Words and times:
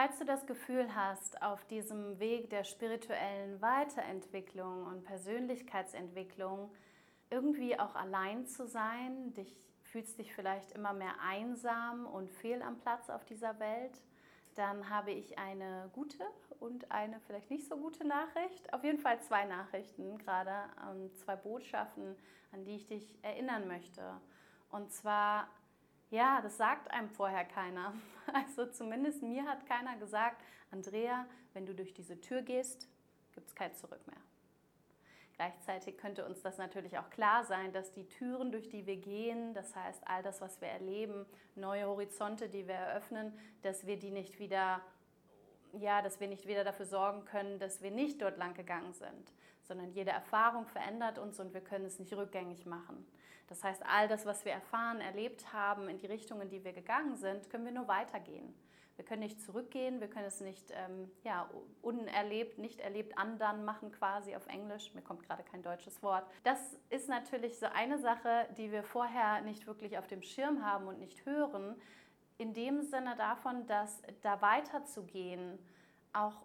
Falls 0.00 0.16
du 0.16 0.24
das 0.24 0.46
Gefühl 0.46 0.94
hast, 0.94 1.42
auf 1.42 1.64
diesem 1.64 2.20
Weg 2.20 2.50
der 2.50 2.62
spirituellen 2.62 3.60
Weiterentwicklung 3.60 4.86
und 4.86 5.02
Persönlichkeitsentwicklung 5.02 6.70
irgendwie 7.30 7.76
auch 7.80 7.96
allein 7.96 8.46
zu 8.46 8.68
sein, 8.68 9.34
dich 9.34 9.56
fühlst 9.82 10.20
dich 10.20 10.32
vielleicht 10.32 10.70
immer 10.70 10.92
mehr 10.92 11.14
einsam 11.20 12.06
und 12.06 12.30
fehl 12.30 12.62
am 12.62 12.78
Platz 12.78 13.10
auf 13.10 13.24
dieser 13.24 13.58
Welt, 13.58 14.00
dann 14.54 14.88
habe 14.88 15.10
ich 15.10 15.36
eine 15.36 15.90
gute 15.92 16.24
und 16.60 16.92
eine 16.92 17.18
vielleicht 17.26 17.50
nicht 17.50 17.66
so 17.66 17.76
gute 17.76 18.06
Nachricht. 18.06 18.72
Auf 18.72 18.84
jeden 18.84 19.00
Fall 19.00 19.20
zwei 19.22 19.46
Nachrichten, 19.46 20.16
gerade 20.18 20.52
ähm, 20.88 21.12
zwei 21.16 21.34
Botschaften, 21.34 22.14
an 22.52 22.64
die 22.64 22.76
ich 22.76 22.86
dich 22.86 23.18
erinnern 23.22 23.66
möchte. 23.66 24.20
Und 24.70 24.92
zwar, 24.92 25.48
ja, 26.10 26.40
das 26.40 26.56
sagt 26.56 26.90
einem 26.90 27.08
vorher 27.08 27.44
keiner. 27.44 27.94
Also 28.34 28.66
zumindest 28.66 29.22
mir 29.22 29.46
hat 29.46 29.64
keiner 29.64 29.96
gesagt, 29.96 30.42
Andrea, 30.70 31.24
wenn 31.54 31.64
du 31.64 31.74
durch 31.74 31.94
diese 31.94 32.20
Tür 32.20 32.42
gehst, 32.42 32.86
gibt 33.32 33.48
es 33.48 33.54
kein 33.54 33.74
Zurück 33.74 34.06
mehr. 34.06 34.20
Gleichzeitig 35.36 35.96
könnte 35.96 36.26
uns 36.26 36.42
das 36.42 36.58
natürlich 36.58 36.98
auch 36.98 37.08
klar 37.08 37.44
sein, 37.44 37.72
dass 37.72 37.90
die 37.92 38.06
Türen, 38.06 38.52
durch 38.52 38.68
die 38.68 38.84
wir 38.84 38.96
gehen, 38.98 39.54
das 39.54 39.74
heißt 39.74 40.06
all 40.06 40.22
das, 40.22 40.42
was 40.42 40.60
wir 40.60 40.68
erleben, 40.68 41.24
neue 41.54 41.86
Horizonte, 41.86 42.50
die 42.50 42.68
wir 42.68 42.74
eröffnen, 42.74 43.32
dass 43.62 43.86
wir 43.86 43.98
die 43.98 44.10
nicht 44.10 44.38
wieder 44.38 44.82
ja, 45.72 46.02
dass 46.02 46.20
wir 46.20 46.28
nicht 46.28 46.46
wieder 46.46 46.64
dafür 46.64 46.86
sorgen 46.86 47.24
können, 47.24 47.58
dass 47.58 47.82
wir 47.82 47.90
nicht 47.90 48.22
dort 48.22 48.38
lang 48.38 48.54
gegangen 48.54 48.92
sind, 48.94 49.32
sondern 49.68 49.92
jede 49.92 50.10
Erfahrung 50.10 50.66
verändert 50.66 51.18
uns 51.18 51.38
und 51.38 51.54
wir 51.54 51.60
können 51.60 51.84
es 51.84 51.98
nicht 51.98 52.14
rückgängig 52.14 52.66
machen. 52.66 53.06
Das 53.48 53.62
heißt, 53.62 53.82
all 53.86 54.08
das, 54.08 54.26
was 54.26 54.44
wir 54.44 54.52
erfahren, 54.52 55.00
erlebt 55.00 55.52
haben, 55.52 55.88
in 55.88 55.98
die 55.98 56.06
Richtung, 56.06 56.40
in 56.40 56.48
die 56.48 56.64
wir 56.64 56.72
gegangen 56.72 57.16
sind, 57.16 57.48
können 57.50 57.64
wir 57.64 57.72
nur 57.72 57.88
weitergehen. 57.88 58.54
Wir 58.96 59.04
können 59.04 59.20
nicht 59.22 59.40
zurückgehen, 59.40 60.00
wir 60.00 60.08
können 60.08 60.26
es 60.26 60.40
nicht 60.40 60.72
ähm, 60.72 61.08
ja, 61.22 61.48
unerlebt, 61.82 62.58
nicht 62.58 62.80
erlebt 62.80 63.16
andern 63.16 63.64
machen 63.64 63.92
quasi 63.92 64.34
auf 64.34 64.46
Englisch. 64.48 64.92
Mir 64.92 65.02
kommt 65.02 65.22
gerade 65.22 65.44
kein 65.44 65.62
deutsches 65.62 66.02
Wort. 66.02 66.26
Das 66.42 66.58
ist 66.90 67.08
natürlich 67.08 67.58
so 67.58 67.66
eine 67.66 67.98
Sache, 67.98 68.48
die 68.56 68.72
wir 68.72 68.82
vorher 68.82 69.40
nicht 69.42 69.68
wirklich 69.68 69.98
auf 69.98 70.08
dem 70.08 70.22
Schirm 70.22 70.64
haben 70.64 70.88
und 70.88 70.98
nicht 70.98 71.24
hören. 71.24 71.76
In 72.38 72.54
dem 72.54 72.82
Sinne 72.82 73.14
davon, 73.16 73.66
dass 73.66 74.02
da 74.22 74.42
weiterzugehen 74.42 75.58
auch 76.12 76.44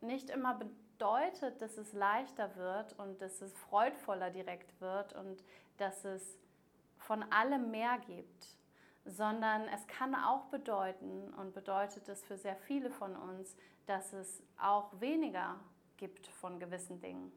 nicht 0.00 0.30
immer 0.30 0.54
bedeutet, 0.54 0.87
dass 0.98 1.78
es 1.78 1.92
leichter 1.92 2.54
wird 2.56 2.98
und 2.98 3.20
dass 3.20 3.40
es 3.40 3.52
freudvoller 3.54 4.30
direkt 4.30 4.80
wird 4.80 5.12
und 5.14 5.42
dass 5.76 6.04
es 6.04 6.38
von 6.98 7.22
allem 7.32 7.70
mehr 7.70 7.98
gibt 8.06 8.58
sondern 9.08 9.66
es 9.68 9.86
kann 9.86 10.14
auch 10.14 10.44
bedeuten 10.46 11.32
und 11.34 11.54
bedeutet 11.54 12.08
es 12.08 12.24
für 12.24 12.36
sehr 12.36 12.56
viele 12.56 12.90
von 12.90 13.16
uns, 13.16 13.56
dass 13.86 14.12
es 14.12 14.42
auch 14.60 14.88
weniger 15.00 15.58
gibt 15.96 16.26
von 16.26 16.60
gewissen 16.60 17.00
Dingen. 17.00 17.32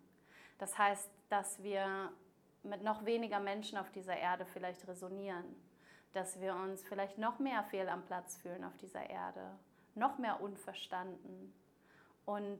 Das 0.57 0.77
heißt, 0.77 1.09
dass 1.29 1.63
wir 1.63 2.11
mit 2.63 2.83
noch 2.83 3.05
weniger 3.05 3.39
Menschen 3.39 3.77
auf 3.77 3.89
dieser 3.91 4.17
Erde 4.17 4.45
vielleicht 4.45 4.87
resonieren, 4.87 5.45
dass 6.13 6.39
wir 6.41 6.55
uns 6.55 6.83
vielleicht 6.83 7.17
noch 7.17 7.39
mehr 7.39 7.63
fehl 7.63 7.87
am 7.87 8.05
Platz 8.05 8.37
fühlen 8.37 8.63
auf 8.65 8.77
dieser 8.77 9.09
Erde, 9.09 9.57
noch 9.95 10.17
mehr 10.17 10.41
unverstanden 10.41 11.53
und 12.25 12.59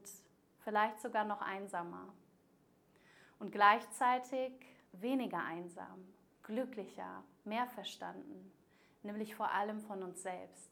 vielleicht 0.63 0.99
sogar 1.01 1.25
noch 1.25 1.41
einsamer. 1.41 2.13
Und 3.39 3.51
gleichzeitig 3.51 4.53
weniger 4.91 5.43
einsam, 5.43 6.05
glücklicher, 6.43 7.23
mehr 7.43 7.67
verstanden 7.67 8.51
nämlich 9.03 9.35
vor 9.35 9.51
allem 9.51 9.81
von 9.81 10.03
uns 10.03 10.21
selbst, 10.21 10.69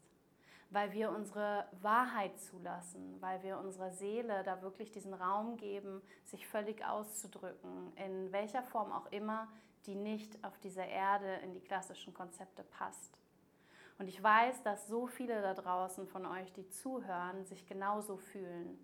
weil 0.70 0.92
wir 0.92 1.10
unsere 1.10 1.66
Wahrheit 1.80 2.38
zulassen, 2.38 3.16
weil 3.20 3.42
wir 3.42 3.58
unserer 3.58 3.90
Seele 3.90 4.42
da 4.44 4.62
wirklich 4.62 4.92
diesen 4.92 5.14
Raum 5.14 5.56
geben, 5.56 6.00
sich 6.24 6.46
völlig 6.46 6.84
auszudrücken, 6.84 7.92
in 7.96 8.32
welcher 8.32 8.62
Form 8.62 8.92
auch 8.92 9.06
immer, 9.06 9.48
die 9.86 9.94
nicht 9.94 10.42
auf 10.44 10.58
dieser 10.58 10.86
Erde 10.86 11.36
in 11.42 11.52
die 11.52 11.60
klassischen 11.60 12.14
Konzepte 12.14 12.62
passt. 12.62 13.18
Und 13.98 14.08
ich 14.08 14.22
weiß, 14.22 14.62
dass 14.62 14.86
so 14.86 15.06
viele 15.06 15.42
da 15.42 15.54
draußen 15.54 16.06
von 16.06 16.24
euch, 16.24 16.52
die 16.52 16.68
zuhören, 16.68 17.44
sich 17.44 17.66
genauso 17.66 18.16
fühlen. 18.16 18.78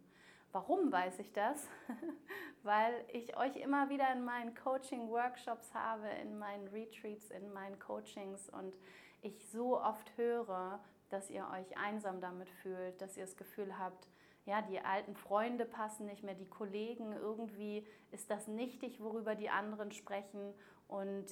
Warum 0.57 0.91
weiß 0.91 1.19
ich 1.19 1.35
das? 1.35 1.69
Weil 2.63 2.95
ich 3.13 3.37
euch 3.37 3.57
immer 3.57 3.91
wieder 3.91 4.11
in 4.11 4.25
meinen 4.25 4.55
Coaching-Workshops 4.55 5.75
habe, 5.75 6.09
in 6.23 6.39
meinen 6.39 6.67
Retreats, 6.69 7.31
in 7.31 7.53
meinen 7.53 7.79
Coachings 7.79 8.49
und 8.49 8.75
ich 9.21 9.47
so 9.51 9.79
oft 9.79 10.17
höre, 10.17 10.81
dass 11.11 11.29
ihr 11.29 11.47
euch 11.53 11.77
einsam 11.77 12.23
damit 12.23 12.49
fühlt, 12.49 13.03
dass 13.03 13.19
ihr 13.19 13.27
das 13.27 13.37
Gefühl 13.37 13.79
habt, 13.79 14.09
ja, 14.47 14.63
die 14.63 14.81
alten 14.81 15.15
Freunde 15.15 15.67
passen 15.67 16.07
nicht 16.07 16.23
mehr, 16.23 16.35
die 16.35 16.49
Kollegen, 16.49 17.13
irgendwie 17.13 17.87
ist 18.11 18.31
das 18.31 18.49
nichtig, 18.49 18.99
worüber 19.03 19.35
die 19.35 19.51
anderen 19.51 19.93
sprechen 19.93 20.55
und 20.89 21.27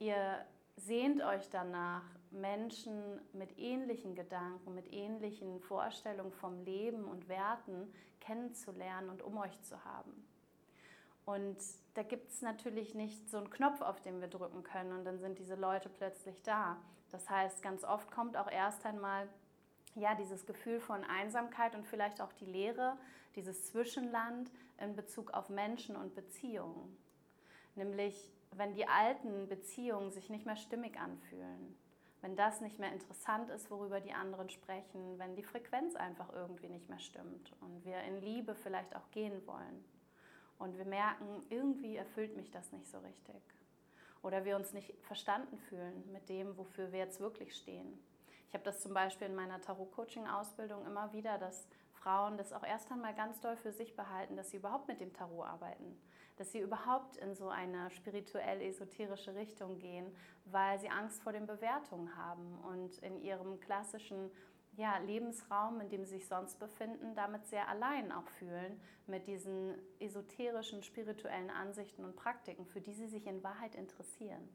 ihr 0.00 0.44
sehnt 0.78 1.22
euch 1.22 1.48
danach, 1.50 2.02
Menschen 2.30 3.20
mit 3.32 3.58
ähnlichen 3.58 4.14
Gedanken, 4.14 4.74
mit 4.74 4.92
ähnlichen 4.92 5.60
Vorstellungen 5.60 6.32
vom 6.32 6.62
Leben 6.64 7.04
und 7.04 7.28
Werten 7.28 7.92
kennenzulernen 8.20 9.08
und 9.08 9.22
um 9.22 9.38
euch 9.38 9.60
zu 9.62 9.84
haben. 9.84 10.12
Und 11.24 11.58
da 11.94 12.02
gibt 12.02 12.30
es 12.30 12.42
natürlich 12.42 12.94
nicht 12.94 13.28
so 13.28 13.38
einen 13.38 13.50
Knopf, 13.50 13.80
auf 13.80 14.00
den 14.00 14.20
wir 14.20 14.28
drücken 14.28 14.62
können 14.62 14.92
und 14.92 15.04
dann 15.04 15.18
sind 15.18 15.38
diese 15.38 15.56
Leute 15.56 15.88
plötzlich 15.88 16.42
da. 16.42 16.76
Das 17.10 17.28
heißt, 17.28 17.62
ganz 17.62 17.84
oft 17.84 18.10
kommt 18.10 18.36
auch 18.36 18.50
erst 18.50 18.84
einmal 18.86 19.28
ja, 19.94 20.14
dieses 20.14 20.46
Gefühl 20.46 20.80
von 20.80 21.04
Einsamkeit 21.04 21.74
und 21.74 21.86
vielleicht 21.86 22.20
auch 22.20 22.32
die 22.34 22.46
Leere, 22.46 22.96
dieses 23.34 23.66
Zwischenland 23.66 24.50
in 24.78 24.94
Bezug 24.94 25.32
auf 25.32 25.48
Menschen 25.48 25.96
und 25.96 26.14
Beziehungen. 26.14 26.96
Nämlich, 27.74 28.32
wenn 28.52 28.74
die 28.74 28.88
alten 28.88 29.48
Beziehungen 29.48 30.10
sich 30.10 30.30
nicht 30.30 30.46
mehr 30.46 30.56
stimmig 30.56 30.98
anfühlen, 30.98 31.76
wenn 32.20 32.36
das 32.36 32.60
nicht 32.60 32.78
mehr 32.78 32.92
interessant 32.92 33.48
ist, 33.50 33.70
worüber 33.70 34.00
die 34.00 34.12
anderen 34.12 34.50
sprechen, 34.50 35.18
wenn 35.18 35.36
die 35.36 35.44
Frequenz 35.44 35.94
einfach 35.94 36.32
irgendwie 36.32 36.68
nicht 36.68 36.88
mehr 36.88 36.98
stimmt 36.98 37.52
und 37.60 37.84
wir 37.84 38.00
in 38.02 38.20
Liebe 38.20 38.54
vielleicht 38.54 38.96
auch 38.96 39.10
gehen 39.12 39.46
wollen 39.46 39.84
und 40.58 40.76
wir 40.76 40.84
merken, 40.84 41.44
irgendwie 41.48 41.96
erfüllt 41.96 42.36
mich 42.36 42.50
das 42.50 42.72
nicht 42.72 42.88
so 42.88 42.98
richtig. 42.98 43.40
Oder 44.22 44.44
wir 44.44 44.56
uns 44.56 44.72
nicht 44.72 44.92
verstanden 45.02 45.58
fühlen 45.58 46.10
mit 46.12 46.28
dem, 46.28 46.56
wofür 46.58 46.90
wir 46.90 46.98
jetzt 46.98 47.20
wirklich 47.20 47.54
stehen. 47.54 47.98
Ich 48.48 48.54
habe 48.54 48.64
das 48.64 48.80
zum 48.80 48.92
Beispiel 48.92 49.28
in 49.28 49.36
meiner 49.36 49.60
Tarot-Coaching-Ausbildung 49.60 50.86
immer 50.86 51.12
wieder, 51.12 51.38
dass 51.38 51.68
Frauen 51.92 52.36
das 52.36 52.52
auch 52.52 52.64
erst 52.64 52.90
einmal 52.90 53.14
ganz 53.14 53.40
doll 53.40 53.56
für 53.56 53.72
sich 53.72 53.94
behalten, 53.94 54.36
dass 54.36 54.50
sie 54.50 54.56
überhaupt 54.56 54.88
mit 54.88 55.00
dem 55.00 55.12
Tarot 55.12 55.46
arbeiten, 55.46 56.00
dass 56.38 56.52
sie 56.52 56.60
überhaupt 56.60 57.16
in 57.16 57.34
so 57.34 57.48
eine 57.48 57.90
spirituell-esoterische 57.90 59.34
Richtung 59.34 59.78
gehen, 59.78 60.06
weil 60.46 60.78
sie 60.78 60.88
Angst 60.88 61.22
vor 61.22 61.32
den 61.32 61.46
Bewertungen 61.46 62.16
haben 62.16 62.58
und 62.62 62.98
in 62.98 63.20
ihrem 63.22 63.60
klassischen 63.60 64.30
ja, 64.76 64.98
Lebensraum, 64.98 65.80
in 65.80 65.88
dem 65.88 66.04
sie 66.04 66.18
sich 66.18 66.28
sonst 66.28 66.58
befinden, 66.60 67.14
damit 67.16 67.46
sehr 67.46 67.68
allein 67.68 68.12
auch 68.12 68.28
fühlen 68.28 68.80
mit 69.08 69.26
diesen 69.26 69.74
esoterischen, 69.98 70.84
spirituellen 70.84 71.50
Ansichten 71.50 72.04
und 72.04 72.14
Praktiken, 72.14 72.64
für 72.64 72.80
die 72.80 72.92
sie 72.92 73.08
sich 73.08 73.26
in 73.26 73.42
Wahrheit 73.42 73.74
interessieren. 73.74 74.48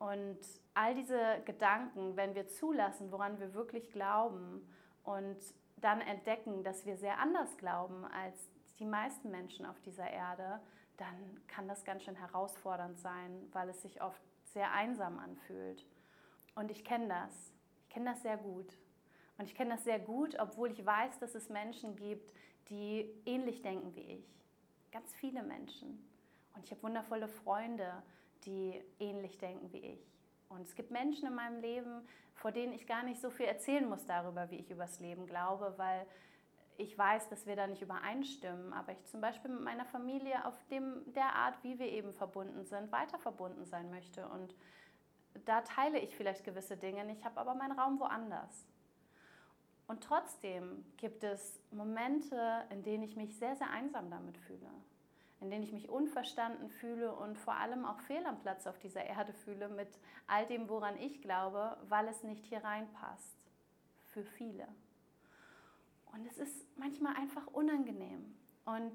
Und 0.00 0.38
all 0.74 0.94
diese 0.94 1.40
Gedanken, 1.44 2.16
wenn 2.16 2.34
wir 2.34 2.48
zulassen, 2.48 3.12
woran 3.12 3.38
wir 3.38 3.54
wirklich 3.54 3.90
glauben 3.90 4.66
und 5.04 5.38
dann 5.76 6.00
entdecken, 6.00 6.64
dass 6.64 6.84
wir 6.84 6.96
sehr 6.96 7.18
anders 7.18 7.56
glauben 7.56 8.04
als 8.04 8.48
die 8.78 8.84
meisten 8.84 9.30
Menschen 9.30 9.66
auf 9.66 9.80
dieser 9.80 10.08
Erde, 10.08 10.60
dann 10.96 11.40
kann 11.46 11.68
das 11.68 11.84
ganz 11.84 12.02
schön 12.04 12.16
herausfordernd 12.16 12.98
sein, 12.98 13.48
weil 13.52 13.68
es 13.68 13.82
sich 13.82 14.02
oft 14.02 14.20
sehr 14.44 14.72
einsam 14.72 15.18
anfühlt. 15.18 15.84
Und 16.54 16.70
ich 16.70 16.84
kenne 16.84 17.08
das. 17.08 17.52
Ich 17.82 17.90
kenne 17.90 18.10
das 18.10 18.22
sehr 18.22 18.36
gut. 18.36 18.76
Und 19.38 19.44
ich 19.44 19.54
kenne 19.54 19.74
das 19.74 19.84
sehr 19.84 20.00
gut, 20.00 20.36
obwohl 20.38 20.70
ich 20.70 20.84
weiß, 20.84 21.18
dass 21.20 21.34
es 21.34 21.48
Menschen 21.48 21.94
gibt, 21.94 22.32
die 22.68 23.08
ähnlich 23.24 23.62
denken 23.62 23.94
wie 23.94 24.02
ich. 24.18 24.36
Ganz 24.90 25.14
viele 25.14 25.42
Menschen. 25.42 26.04
Und 26.54 26.64
ich 26.64 26.72
habe 26.72 26.82
wundervolle 26.82 27.28
Freunde, 27.28 28.02
die 28.44 28.82
ähnlich 28.98 29.38
denken 29.38 29.72
wie 29.72 29.78
ich. 29.78 30.12
Und 30.48 30.62
es 30.62 30.74
gibt 30.74 30.90
Menschen 30.90 31.28
in 31.28 31.34
meinem 31.34 31.60
Leben, 31.60 32.06
vor 32.34 32.50
denen 32.50 32.72
ich 32.72 32.86
gar 32.86 33.02
nicht 33.02 33.20
so 33.20 33.30
viel 33.30 33.46
erzählen 33.46 33.88
muss 33.88 34.06
darüber, 34.06 34.50
wie 34.50 34.56
ich 34.56 34.70
übers 34.70 34.98
Leben 34.98 35.26
glaube, 35.26 35.74
weil 35.76 36.06
ich 36.78 36.96
weiß, 36.96 37.28
dass 37.28 37.44
wir 37.44 37.56
da 37.56 37.66
nicht 37.66 37.82
übereinstimmen, 37.82 38.72
aber 38.72 38.92
ich 38.92 39.04
zum 39.06 39.20
Beispiel 39.20 39.50
mit 39.50 39.62
meiner 39.62 39.84
Familie 39.84 40.44
auf 40.46 40.54
dem, 40.70 41.12
der 41.12 41.34
Art, 41.34 41.62
wie 41.64 41.78
wir 41.78 41.88
eben 41.88 42.12
verbunden 42.12 42.64
sind, 42.64 42.92
weiter 42.92 43.18
verbunden 43.18 43.66
sein 43.66 43.90
möchte. 43.90 44.26
Und 44.28 44.54
da 45.44 45.60
teile 45.62 45.98
ich 45.98 46.14
vielleicht 46.14 46.44
gewisse 46.44 46.76
Dinge, 46.76 47.10
ich 47.10 47.24
habe 47.24 47.40
aber 47.40 47.54
meinen 47.54 47.76
Raum 47.78 47.98
woanders. 47.98 48.64
Und 49.88 50.04
trotzdem 50.04 50.84
gibt 50.98 51.24
es 51.24 51.60
Momente, 51.72 52.64
in 52.70 52.84
denen 52.84 53.02
ich 53.02 53.16
mich 53.16 53.36
sehr, 53.36 53.56
sehr 53.56 53.70
einsam 53.70 54.08
damit 54.08 54.38
fühle, 54.38 54.70
in 55.40 55.50
denen 55.50 55.64
ich 55.64 55.72
mich 55.72 55.88
unverstanden 55.88 56.68
fühle 56.68 57.12
und 57.12 57.38
vor 57.38 57.54
allem 57.54 57.86
auch 57.86 57.98
fehl 58.00 58.24
am 58.24 58.38
Platz 58.38 58.68
auf 58.68 58.78
dieser 58.78 59.04
Erde 59.04 59.32
fühle 59.32 59.68
mit 59.68 59.98
all 60.28 60.46
dem, 60.46 60.68
woran 60.68 60.96
ich 60.98 61.22
glaube, 61.22 61.76
weil 61.88 62.06
es 62.06 62.22
nicht 62.22 62.44
hier 62.44 62.62
reinpasst. 62.62 63.36
Für 64.04 64.22
viele. 64.22 64.68
Und 66.12 66.26
es 66.26 66.38
ist 66.38 66.66
manchmal 66.76 67.14
einfach 67.16 67.46
unangenehm. 67.48 68.34
Und 68.64 68.92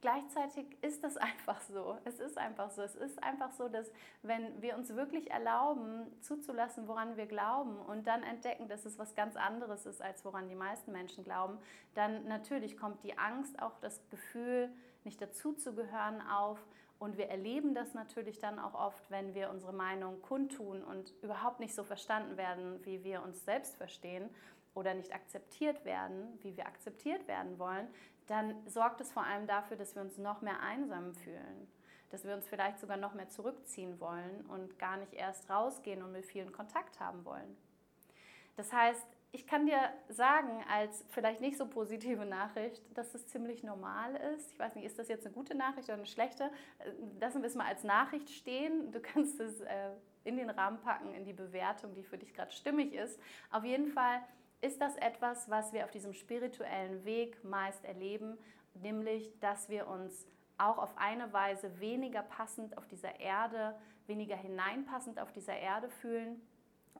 gleichzeitig 0.00 0.66
ist 0.82 1.02
das 1.02 1.16
einfach 1.16 1.60
so. 1.62 1.98
Es 2.04 2.20
ist 2.20 2.38
einfach 2.38 2.70
so. 2.70 2.82
Es 2.82 2.94
ist 2.94 3.22
einfach 3.22 3.52
so, 3.52 3.68
dass 3.68 3.90
wenn 4.22 4.60
wir 4.62 4.76
uns 4.76 4.94
wirklich 4.94 5.30
erlauben, 5.30 6.06
zuzulassen, 6.20 6.88
woran 6.88 7.16
wir 7.16 7.26
glauben 7.26 7.78
und 7.78 8.06
dann 8.06 8.22
entdecken, 8.22 8.68
dass 8.68 8.84
es 8.84 8.98
was 8.98 9.14
ganz 9.14 9.36
anderes 9.36 9.86
ist, 9.86 10.02
als 10.02 10.24
woran 10.24 10.48
die 10.48 10.54
meisten 10.54 10.92
Menschen 10.92 11.24
glauben, 11.24 11.58
dann 11.94 12.26
natürlich 12.28 12.76
kommt 12.76 13.02
die 13.02 13.18
Angst, 13.18 13.60
auch 13.60 13.78
das 13.80 14.00
Gefühl, 14.10 14.70
nicht 15.04 15.20
dazuzugehören 15.20 16.20
auf. 16.22 16.64
Und 16.98 17.18
wir 17.18 17.28
erleben 17.28 17.74
das 17.74 17.92
natürlich 17.92 18.38
dann 18.38 18.58
auch 18.58 18.72
oft, 18.72 19.10
wenn 19.10 19.34
wir 19.34 19.50
unsere 19.50 19.74
Meinung 19.74 20.22
kundtun 20.22 20.82
und 20.82 21.12
überhaupt 21.22 21.60
nicht 21.60 21.74
so 21.74 21.84
verstanden 21.84 22.38
werden, 22.38 22.82
wie 22.86 23.04
wir 23.04 23.22
uns 23.22 23.44
selbst 23.44 23.76
verstehen 23.76 24.30
oder 24.76 24.94
nicht 24.94 25.12
akzeptiert 25.12 25.84
werden, 25.84 26.38
wie 26.42 26.56
wir 26.56 26.66
akzeptiert 26.66 27.26
werden 27.26 27.58
wollen, 27.58 27.88
dann 28.26 28.54
sorgt 28.66 29.00
es 29.00 29.10
vor 29.10 29.24
allem 29.24 29.46
dafür, 29.46 29.76
dass 29.76 29.94
wir 29.94 30.02
uns 30.02 30.18
noch 30.18 30.42
mehr 30.42 30.60
einsam 30.60 31.14
fühlen, 31.14 31.68
dass 32.10 32.24
wir 32.24 32.34
uns 32.34 32.46
vielleicht 32.46 32.78
sogar 32.78 32.96
noch 32.96 33.14
mehr 33.14 33.28
zurückziehen 33.28 33.98
wollen 34.00 34.44
und 34.48 34.78
gar 34.78 34.96
nicht 34.96 35.14
erst 35.14 35.48
rausgehen 35.50 36.02
und 36.02 36.12
mit 36.12 36.26
vielen 36.26 36.52
Kontakt 36.52 37.00
haben 37.00 37.24
wollen. 37.24 37.56
Das 38.56 38.72
heißt, 38.72 39.06
ich 39.32 39.46
kann 39.46 39.66
dir 39.66 39.92
sagen, 40.08 40.64
als 40.70 41.04
vielleicht 41.10 41.40
nicht 41.40 41.58
so 41.58 41.66
positive 41.66 42.24
Nachricht, 42.24 42.82
dass 42.96 43.14
es 43.14 43.26
ziemlich 43.26 43.62
normal 43.62 44.16
ist. 44.34 44.52
Ich 44.52 44.58
weiß 44.58 44.74
nicht, 44.76 44.84
ist 44.84 44.98
das 44.98 45.08
jetzt 45.08 45.26
eine 45.26 45.34
gute 45.34 45.54
Nachricht 45.54 45.88
oder 45.88 45.98
eine 45.98 46.06
schlechte? 46.06 46.50
Lassen 47.20 47.42
wir 47.42 47.48
es 47.48 47.54
mal 47.54 47.66
als 47.66 47.84
Nachricht 47.84 48.30
stehen. 48.30 48.92
Du 48.92 49.00
kannst 49.00 49.38
es 49.40 49.60
äh, 49.60 49.90
in 50.24 50.36
den 50.36 50.48
Rahmen 50.48 50.80
packen, 50.80 51.12
in 51.12 51.24
die 51.24 51.34
Bewertung, 51.34 51.94
die 51.94 52.02
für 52.02 52.16
dich 52.16 52.32
gerade 52.32 52.50
stimmig 52.52 52.94
ist. 52.94 53.20
Auf 53.50 53.64
jeden 53.64 53.88
Fall 53.88 54.22
ist 54.60 54.80
das 54.80 54.96
etwas, 54.96 55.50
was 55.50 55.72
wir 55.72 55.84
auf 55.84 55.90
diesem 55.90 56.12
spirituellen 56.12 57.04
Weg 57.04 57.42
meist 57.44 57.84
erleben, 57.84 58.38
nämlich 58.74 59.38
dass 59.40 59.68
wir 59.68 59.86
uns 59.86 60.26
auch 60.58 60.78
auf 60.78 60.96
eine 60.96 61.32
Weise 61.32 61.80
weniger 61.80 62.22
passend 62.22 62.78
auf 62.78 62.86
dieser 62.86 63.20
Erde, 63.20 63.78
weniger 64.06 64.36
hineinpassend 64.36 65.18
auf 65.20 65.32
dieser 65.32 65.56
Erde 65.56 65.88
fühlen 65.88 66.40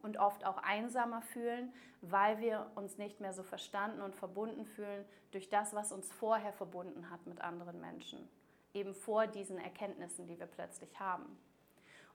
und 0.03 0.19
oft 0.19 0.45
auch 0.45 0.59
einsamer 0.59 1.23
fühlen, 1.23 1.73
weil 2.03 2.39
wir 2.39 2.71
uns 2.75 2.99
nicht 2.99 3.21
mehr 3.21 3.33
so 3.33 3.43
verstanden 3.43 4.03
und 4.03 4.15
verbunden 4.15 4.67
fühlen 4.67 5.05
durch 5.31 5.49
das, 5.49 5.75
was 5.75 5.93
uns 5.93 6.13
vorher 6.13 6.53
verbunden 6.53 7.11
hat 7.11 7.27
mit 7.27 7.41
anderen 7.41 7.81
Menschen, 7.81 8.29
eben 8.75 8.95
vor 8.95 9.27
diesen 9.27 9.59
Erkenntnissen, 9.59 10.27
die 10.27 10.39
wir 10.39 10.47
plötzlich 10.47 11.01
haben. 11.01 11.39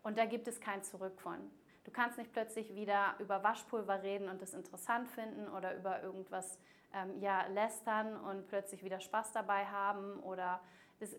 Und 0.04 0.18
da 0.18 0.26
gibt 0.26 0.48
es 0.48 0.60
kein 0.60 0.84
Zurück 0.84 1.20
von. 1.20 1.40
Du 1.84 1.92
kannst 1.92 2.18
nicht 2.18 2.32
plötzlich 2.32 2.76
wieder 2.76 3.16
über 3.20 3.44
Waschpulver 3.44 4.04
reden 4.04 4.30
und 4.30 4.42
das 4.42 4.54
interessant 4.54 5.08
finden 5.10 5.48
oder 5.48 5.76
über 5.76 6.02
irgendwas 6.04 6.60
ähm, 6.94 7.20
ja, 7.20 7.48
lästern 7.48 8.16
und 8.16 8.48
plötzlich 8.48 8.84
wieder 8.84 9.00
Spaß 9.00 9.32
dabei 9.32 9.66
haben 9.66 10.20
oder 10.20 10.62
das, 11.00 11.16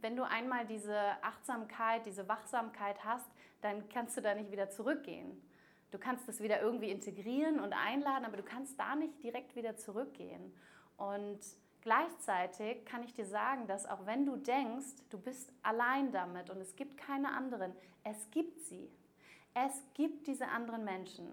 wenn 0.00 0.16
du 0.16 0.22
einmal 0.22 0.66
diese 0.66 0.96
Achtsamkeit, 1.22 2.06
diese 2.06 2.28
Wachsamkeit 2.28 3.04
hast, 3.04 3.28
dann 3.60 3.88
kannst 3.88 4.16
du 4.16 4.20
da 4.20 4.34
nicht 4.34 4.52
wieder 4.52 4.70
zurückgehen. 4.70 5.42
Du 5.90 5.98
kannst 5.98 6.28
das 6.28 6.40
wieder 6.40 6.60
irgendwie 6.60 6.90
integrieren 6.90 7.58
und 7.58 7.72
einladen, 7.72 8.24
aber 8.24 8.36
du 8.36 8.44
kannst 8.44 8.78
da 8.78 8.94
nicht 8.94 9.20
direkt 9.24 9.56
wieder 9.56 9.76
zurückgehen. 9.76 10.54
Und 10.96 11.40
gleichzeitig 11.80 12.84
kann 12.84 13.02
ich 13.02 13.12
dir 13.12 13.26
sagen, 13.26 13.66
dass 13.66 13.86
auch 13.86 14.06
wenn 14.06 14.24
du 14.24 14.36
denkst, 14.36 15.02
du 15.10 15.18
bist 15.18 15.52
allein 15.62 16.12
damit 16.12 16.48
und 16.48 16.60
es 16.60 16.76
gibt 16.76 16.96
keine 16.96 17.32
anderen, 17.32 17.72
es 18.04 18.30
gibt 18.30 18.60
sie. 18.60 18.88
Es 19.54 19.84
gibt 19.94 20.26
diese 20.26 20.48
anderen 20.48 20.84
Menschen. 20.84 21.26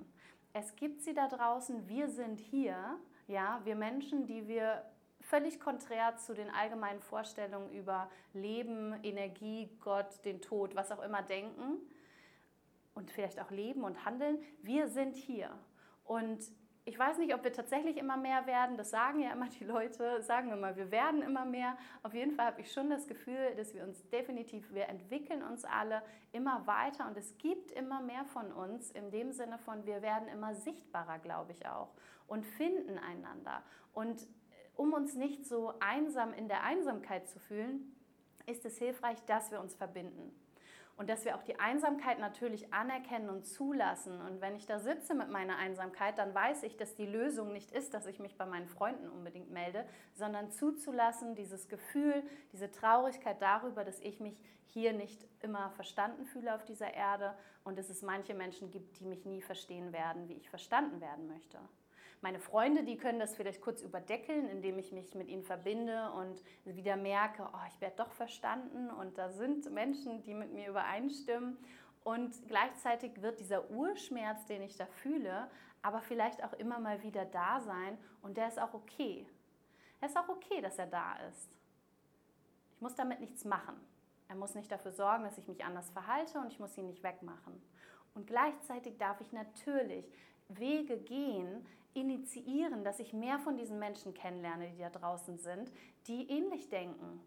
Es 0.53 0.75
gibt 0.75 1.01
sie 1.01 1.13
da 1.13 1.27
draußen. 1.27 1.87
Wir 1.87 2.09
sind 2.09 2.39
hier. 2.39 2.99
Ja, 3.27 3.61
wir 3.63 3.75
Menschen, 3.75 4.25
die 4.25 4.47
wir 4.47 4.83
völlig 5.21 5.59
konträr 5.59 6.15
zu 6.17 6.33
den 6.33 6.49
allgemeinen 6.49 7.01
Vorstellungen 7.01 7.71
über 7.71 8.09
Leben, 8.33 8.93
Energie, 9.03 9.69
Gott, 9.81 10.23
den 10.25 10.41
Tod, 10.41 10.75
was 10.75 10.91
auch 10.91 11.03
immer 11.03 11.21
denken 11.21 11.77
und 12.95 13.11
vielleicht 13.11 13.39
auch 13.39 13.51
leben 13.51 13.83
und 13.83 14.05
handeln. 14.05 14.39
Wir 14.61 14.87
sind 14.87 15.15
hier. 15.15 15.51
Und 16.05 16.39
ich 16.87 16.97
weiß 16.97 17.17
nicht, 17.17 17.35
ob 17.35 17.43
wir 17.43 17.51
tatsächlich 17.51 17.97
immer 17.97 18.15
mehr 18.15 18.47
werden. 18.47 18.77
Das 18.77 18.91
sagen 18.91 19.19
ja 19.19 19.33
immer 19.33 19.49
die 19.49 19.65
Leute, 19.65 20.21
sagen 20.21 20.53
immer, 20.53 20.77
wir 20.77 20.89
werden 20.89 21.21
immer 21.21 21.43
mehr. 21.43 21.77
Auf 22.01 22.13
jeden 22.13 22.33
Fall 22.33 22.45
habe 22.45 22.61
ich 22.61 22.71
schon 22.71 22.89
das 22.89 23.07
Gefühl, 23.07 23.53
dass 23.57 23.73
wir 23.73 23.83
uns 23.83 24.07
definitiv, 24.07 24.73
wir 24.73 24.87
entwickeln 24.87 25.43
uns 25.43 25.65
alle 25.65 26.01
immer 26.31 26.65
weiter 26.65 27.05
und 27.05 27.17
es 27.17 27.37
gibt 27.39 27.73
immer 27.73 27.99
mehr 27.99 28.23
von 28.23 28.53
uns 28.53 28.89
in 28.91 29.11
dem 29.11 29.33
Sinne 29.33 29.57
von, 29.57 29.85
wir 29.85 30.01
werden 30.01 30.29
immer 30.29 30.55
sichtbarer, 30.55 31.19
glaube 31.19 31.51
ich 31.51 31.67
auch, 31.67 31.89
und 32.25 32.45
finden 32.45 32.97
einander. 32.97 33.63
Und 33.91 34.21
äh, 34.21 34.25
um 34.77 34.93
uns 34.93 35.13
nicht 35.15 35.45
so 35.45 35.73
einsam 35.81 36.33
in 36.33 36.47
der 36.47 36.63
Einsamkeit 36.63 37.27
zu 37.27 37.37
fühlen, 37.37 37.97
ist 38.45 38.63
es 38.63 38.77
hilfreich, 38.77 39.21
dass 39.25 39.51
wir 39.51 39.59
uns 39.59 39.75
verbinden. 39.75 40.33
Und 40.97 41.09
dass 41.09 41.25
wir 41.25 41.35
auch 41.35 41.43
die 41.43 41.59
Einsamkeit 41.59 42.17
natürlich 42.17 42.73
anerkennen 42.73 43.29
und 43.29 43.45
zulassen. 43.45 44.19
Und 44.19 44.41
wenn 44.41 44.55
ich 44.55 44.65
da 44.65 44.79
sitze 44.79 45.13
mit 45.13 45.29
meiner 45.29 45.57
Einsamkeit, 45.57 46.17
dann 46.17 46.33
weiß 46.33 46.63
ich, 46.63 46.75
dass 46.75 46.95
die 46.95 47.05
Lösung 47.05 47.53
nicht 47.53 47.71
ist, 47.71 47.93
dass 47.93 48.07
ich 48.07 48.19
mich 48.19 48.35
bei 48.35 48.47
meinen 48.47 48.67
Freunden 48.67 49.07
unbedingt 49.07 49.51
melde, 49.51 49.85
sondern 50.15 50.51
zuzulassen, 50.51 51.35
dieses 51.35 51.69
Gefühl, 51.69 52.23
diese 52.51 52.71
Traurigkeit 52.71 53.39
darüber, 53.41 53.83
dass 53.83 53.99
ich 53.99 54.19
mich 54.19 54.41
hier 54.65 54.91
nicht 54.91 55.23
immer 55.41 55.69
verstanden 55.71 56.25
fühle 56.25 56.55
auf 56.55 56.65
dieser 56.65 56.91
Erde 56.93 57.35
und 57.63 57.77
dass 57.77 57.89
es 57.89 58.01
manche 58.01 58.33
Menschen 58.33 58.71
gibt, 58.71 58.99
die 58.99 59.05
mich 59.05 59.23
nie 59.25 59.43
verstehen 59.43 59.93
werden, 59.93 60.27
wie 60.27 60.33
ich 60.35 60.49
verstanden 60.49 60.99
werden 60.99 61.27
möchte. 61.27 61.59
Meine 62.21 62.39
Freunde, 62.39 62.83
die 62.83 62.97
können 62.97 63.19
das 63.19 63.35
vielleicht 63.35 63.61
kurz 63.61 63.81
überdeckeln, 63.81 64.49
indem 64.49 64.79
ich 64.79 64.91
mich 64.91 65.13
mit 65.13 65.27
ihnen 65.27 65.43
verbinde 65.43 66.11
und 66.11 66.41
wieder 66.65 66.95
merke, 66.95 67.47
oh, 67.53 67.67
ich 67.67 67.79
werde 67.79 67.97
doch 67.97 68.11
verstanden 68.11 68.89
und 68.89 69.17
da 69.17 69.29
sind 69.29 69.71
Menschen, 69.71 70.23
die 70.23 70.33
mit 70.33 70.51
mir 70.51 70.69
übereinstimmen. 70.69 71.57
Und 72.03 72.35
gleichzeitig 72.47 73.21
wird 73.21 73.39
dieser 73.39 73.69
Urschmerz, 73.69 74.45
den 74.45 74.63
ich 74.63 74.75
da 74.77 74.87
fühle, 74.87 75.49
aber 75.83 76.01
vielleicht 76.01 76.43
auch 76.43 76.53
immer 76.53 76.79
mal 76.79 77.03
wieder 77.03 77.25
da 77.25 77.61
sein 77.61 77.97
und 78.21 78.37
der 78.37 78.47
ist 78.47 78.59
auch 78.59 78.73
okay. 78.73 79.27
Es 80.01 80.11
ist 80.11 80.17
auch 80.17 80.29
okay, 80.29 80.61
dass 80.61 80.79
er 80.79 80.87
da 80.87 81.17
ist. 81.29 81.49
Ich 82.75 82.81
muss 82.81 82.95
damit 82.95 83.19
nichts 83.19 83.45
machen. 83.45 83.75
Er 84.27 84.35
muss 84.35 84.55
nicht 84.55 84.71
dafür 84.71 84.91
sorgen, 84.91 85.23
dass 85.23 85.37
ich 85.37 85.47
mich 85.47 85.63
anders 85.63 85.89
verhalte 85.91 86.39
und 86.39 86.51
ich 86.51 86.59
muss 86.59 86.77
ihn 86.77 86.87
nicht 86.87 87.03
wegmachen. 87.03 87.61
Und 88.15 88.25
gleichzeitig 88.25 88.97
darf 88.97 89.21
ich 89.21 89.31
natürlich 89.31 90.11
Wege 90.49 90.97
gehen, 90.97 91.65
initiieren, 91.93 92.83
dass 92.83 92.99
ich 92.99 93.13
mehr 93.13 93.39
von 93.39 93.57
diesen 93.57 93.79
Menschen 93.79 94.13
kennenlerne, 94.13 94.69
die 94.69 94.79
da 94.79 94.89
draußen 94.89 95.37
sind, 95.37 95.71
die 96.07 96.29
ähnlich 96.29 96.69
denken. 96.69 97.19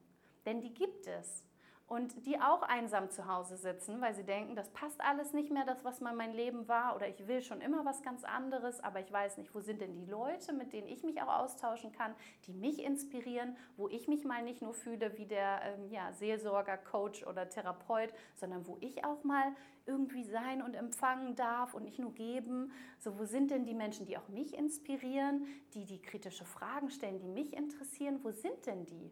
Denn 0.47 0.61
die 0.61 0.73
gibt 0.73 1.06
es. 1.06 1.44
Und 1.90 2.25
die 2.25 2.40
auch 2.40 2.62
einsam 2.62 3.11
zu 3.11 3.26
Hause 3.26 3.56
sitzen, 3.56 4.00
weil 4.00 4.14
sie 4.14 4.23
denken, 4.23 4.54
das 4.54 4.70
passt 4.70 5.00
alles 5.00 5.32
nicht 5.32 5.50
mehr, 5.50 5.64
das, 5.64 5.85
was 5.85 6.00
mal 6.00 6.14
mein 6.14 6.32
Leben 6.32 6.68
war, 6.68 6.94
oder 6.94 7.09
ich 7.09 7.26
will 7.26 7.42
schon 7.42 7.61
immer 7.61 7.85
was 7.85 8.04
ganz 8.04 8.23
anderes, 8.23 8.78
aber 8.78 9.00
ich 9.00 9.12
weiß 9.12 9.38
nicht, 9.38 9.52
wo 9.56 9.59
sind 9.59 9.80
denn 9.80 9.97
die 9.97 10.04
Leute, 10.04 10.52
mit 10.52 10.73
denen 10.73 10.87
ich 10.87 11.02
mich 11.02 11.20
auch 11.20 11.40
austauschen 11.40 11.90
kann, 11.90 12.14
die 12.47 12.52
mich 12.52 12.85
inspirieren, 12.85 13.56
wo 13.76 13.88
ich 13.88 14.06
mich 14.06 14.25
mal 14.25 14.44
nicht 14.44 14.62
nur 14.62 14.73
fühle 14.73 15.18
wie 15.18 15.26
der 15.26 15.62
ähm, 15.64 15.90
ja, 15.90 16.12
Seelsorger, 16.12 16.76
Coach 16.76 17.26
oder 17.26 17.49
Therapeut, 17.49 18.14
sondern 18.37 18.68
wo 18.68 18.78
ich 18.80 19.04
auch 19.04 19.25
mal 19.25 19.52
irgendwie 19.85 20.23
sein 20.23 20.62
und 20.62 20.75
empfangen 20.75 21.35
darf 21.35 21.75
und 21.75 21.82
nicht 21.82 21.99
nur 21.99 22.14
geben. 22.14 22.70
So, 23.00 23.18
wo 23.18 23.25
sind 23.25 23.50
denn 23.50 23.64
die 23.64 23.75
Menschen, 23.75 24.06
die 24.06 24.16
auch 24.16 24.28
mich 24.28 24.56
inspirieren, 24.56 25.44
die 25.75 25.87
die 25.87 26.00
kritische 26.00 26.44
Fragen 26.44 26.88
stellen, 26.88 27.18
die 27.18 27.26
mich 27.26 27.52
interessieren? 27.52 28.20
Wo 28.23 28.30
sind 28.30 28.64
denn 28.66 28.87
die? 28.87 29.11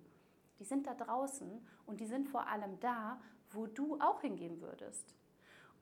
Die 0.59 0.65
sind 0.65 0.87
da 0.87 0.95
draußen 0.95 1.67
und 1.87 2.01
die 2.01 2.07
sind 2.07 2.29
vor 2.29 2.47
allem 2.49 2.79
da, 2.81 3.21
wo 3.51 3.67
du 3.67 3.99
auch 4.01 4.21
hingehen 4.21 4.61
würdest. 4.61 5.15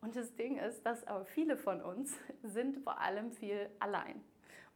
Und 0.01 0.17
das 0.17 0.35
Ding 0.35 0.59
ist, 0.59 0.85
dass 0.85 1.07
aber 1.07 1.25
viele 1.25 1.57
von 1.57 1.81
uns 1.81 2.17
sind 2.43 2.79
vor 2.79 3.01
allem 3.01 3.33
viel 3.33 3.71
allein 3.81 4.23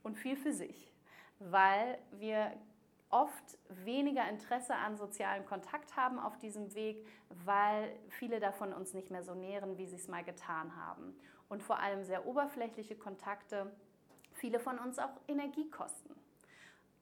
und 0.03 0.17
viel 0.17 0.37
für 0.37 0.53
sich, 0.53 0.93
weil 1.39 1.99
wir 2.13 2.53
oft 3.11 3.59
weniger 3.69 4.29
Interesse 4.29 4.75
an 4.75 4.97
sozialen 4.97 5.45
Kontakt 5.45 5.97
haben 5.97 6.19
auf 6.19 6.39
diesem 6.39 6.75
Weg, 6.75 7.05
weil 7.45 7.93
viele 8.09 8.39
davon 8.39 8.73
uns 8.73 8.95
nicht 8.95 9.11
mehr 9.11 9.25
so 9.25 9.35
nähren, 9.35 9.79
wie 9.79 9.87
sie 9.87 9.97
es 9.97 10.09
mal 10.09 10.25
getan 10.25 10.77
haben. 10.77 11.15
Und 11.49 11.63
vor 11.63 11.81
allem 11.81 12.05
sehr 12.05 12.27
oberflächliche 12.27 12.97
Kontakte 12.97 13.73
viele 14.33 14.61
von 14.61 14.79
uns 14.79 14.99
auch 14.99 15.11
Energie 15.27 15.69
kosten. 15.71 16.15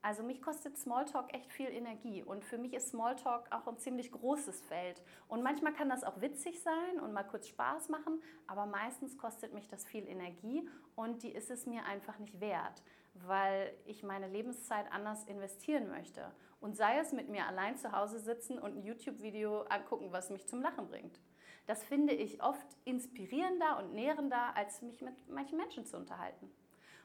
Also 0.08 0.22
mich 0.22 0.40
kostet 0.40 0.78
Smalltalk 0.78 1.34
echt 1.34 1.52
viel 1.52 1.68
Energie 1.68 2.22
und 2.22 2.42
für 2.42 2.56
mich 2.56 2.72
ist 2.72 2.88
Smalltalk 2.88 3.52
auch 3.52 3.66
ein 3.66 3.76
ziemlich 3.76 4.10
großes 4.10 4.62
Feld. 4.62 5.02
Und 5.28 5.42
manchmal 5.42 5.74
kann 5.74 5.90
das 5.90 6.02
auch 6.02 6.22
witzig 6.22 6.62
sein 6.62 6.98
und 6.98 7.12
mal 7.12 7.24
kurz 7.24 7.46
Spaß 7.48 7.90
machen, 7.90 8.22
aber 8.46 8.64
meistens 8.64 9.18
kostet 9.18 9.52
mich 9.52 9.68
das 9.68 9.84
viel 9.84 10.08
Energie 10.08 10.66
und 10.96 11.22
die 11.22 11.34
ist 11.34 11.50
es 11.50 11.66
mir 11.66 11.84
einfach 11.84 12.18
nicht 12.18 12.40
wert 12.40 12.82
weil 13.26 13.74
ich 13.84 14.04
meine 14.04 14.28
Lebenszeit 14.28 14.92
anders 14.92 15.24
investieren 15.24 15.88
möchte. 15.88 16.30
Und 16.60 16.76
sei 16.76 16.98
es 16.98 17.12
mit 17.12 17.28
mir 17.28 17.46
allein 17.46 17.76
zu 17.76 17.90
Hause 17.90 18.20
sitzen 18.20 18.60
und 18.60 18.76
ein 18.76 18.84
YouTube-Video 18.84 19.62
angucken, 19.62 20.12
was 20.12 20.30
mich 20.30 20.46
zum 20.46 20.62
Lachen 20.62 20.86
bringt. 20.86 21.18
Das 21.66 21.82
finde 21.82 22.12
ich 22.12 22.40
oft 22.44 22.66
inspirierender 22.84 23.78
und 23.78 23.92
nährender, 23.92 24.54
als 24.54 24.82
mich 24.82 25.02
mit 25.02 25.28
manchen 25.28 25.58
Menschen 25.58 25.84
zu 25.84 25.96
unterhalten. 25.96 26.48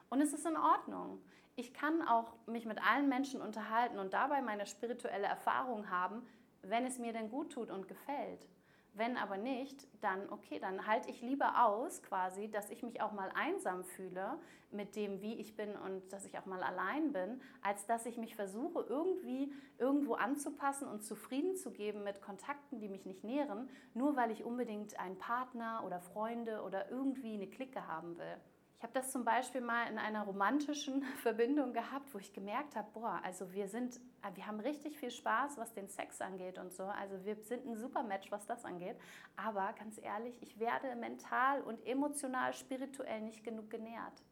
Und 0.08 0.20
es 0.20 0.32
ist 0.32 0.46
in 0.46 0.56
Ordnung. 0.56 1.20
Ich 1.56 1.72
kann 1.72 2.02
auch 2.02 2.34
mich 2.46 2.66
mit 2.66 2.84
allen 2.84 3.08
Menschen 3.08 3.40
unterhalten 3.40 3.98
und 3.98 4.12
dabei 4.12 4.42
meine 4.42 4.66
spirituelle 4.66 5.26
Erfahrung 5.26 5.88
haben, 5.88 6.26
wenn 6.62 6.84
es 6.84 6.98
mir 6.98 7.12
denn 7.12 7.30
gut 7.30 7.52
tut 7.52 7.70
und 7.70 7.86
gefällt. 7.86 8.48
Wenn 8.96 9.16
aber 9.16 9.36
nicht, 9.36 9.88
dann 10.02 10.28
okay, 10.30 10.60
dann 10.60 10.86
halte 10.86 11.10
ich 11.10 11.20
lieber 11.20 11.66
aus, 11.66 12.02
quasi, 12.02 12.48
dass 12.48 12.70
ich 12.70 12.82
mich 12.82 13.00
auch 13.00 13.10
mal 13.10 13.30
einsam 13.34 13.84
fühle 13.84 14.38
mit 14.70 14.94
dem, 14.94 15.20
wie 15.20 15.34
ich 15.34 15.56
bin 15.56 15.76
und 15.76 16.12
dass 16.12 16.24
ich 16.24 16.38
auch 16.38 16.46
mal 16.46 16.62
allein 16.62 17.12
bin, 17.12 17.40
als 17.62 17.86
dass 17.86 18.06
ich 18.06 18.18
mich 18.18 18.36
versuche, 18.36 18.84
irgendwie 18.88 19.52
irgendwo 19.78 20.14
anzupassen 20.14 20.88
und 20.88 21.04
zufrieden 21.04 21.56
zu 21.56 21.72
geben 21.72 22.04
mit 22.04 22.20
Kontakten, 22.20 22.78
die 22.78 22.88
mich 22.88 23.04
nicht 23.04 23.24
nähren, 23.24 23.68
nur 23.94 24.16
weil 24.16 24.30
ich 24.30 24.44
unbedingt 24.44 24.98
einen 24.98 25.18
Partner 25.18 25.82
oder 25.84 26.00
Freunde 26.00 26.62
oder 26.62 26.90
irgendwie 26.90 27.34
eine 27.34 27.48
Clique 27.48 27.86
haben 27.88 28.16
will. 28.16 28.40
Habe 28.84 28.92
das 28.92 29.12
zum 29.12 29.24
Beispiel 29.24 29.62
mal 29.62 29.88
in 29.88 29.96
einer 29.96 30.24
romantischen 30.24 31.02
Verbindung 31.22 31.72
gehabt, 31.72 32.12
wo 32.12 32.18
ich 32.18 32.34
gemerkt 32.34 32.76
habe, 32.76 32.86
boah, 32.92 33.18
also 33.24 33.50
wir 33.54 33.66
sind, 33.66 33.96
äh, 33.96 34.28
wir 34.34 34.46
haben 34.46 34.60
richtig 34.60 34.98
viel 34.98 35.10
Spaß, 35.10 35.56
was 35.56 35.72
den 35.72 35.88
Sex 35.88 36.20
angeht 36.20 36.58
und 36.58 36.70
so. 36.70 36.82
Also 36.82 37.24
wir 37.24 37.34
sind 37.36 37.64
ein 37.64 37.76
super 37.76 38.02
Match, 38.02 38.30
was 38.30 38.44
das 38.44 38.62
angeht. 38.66 38.98
Aber 39.36 39.72
ganz 39.78 39.98
ehrlich, 40.02 40.36
ich 40.42 40.60
werde 40.60 40.96
mental 40.96 41.62
und 41.62 41.86
emotional, 41.86 42.52
spirituell 42.52 43.22
nicht 43.22 43.42
genug 43.42 43.70
genährt. 43.70 44.22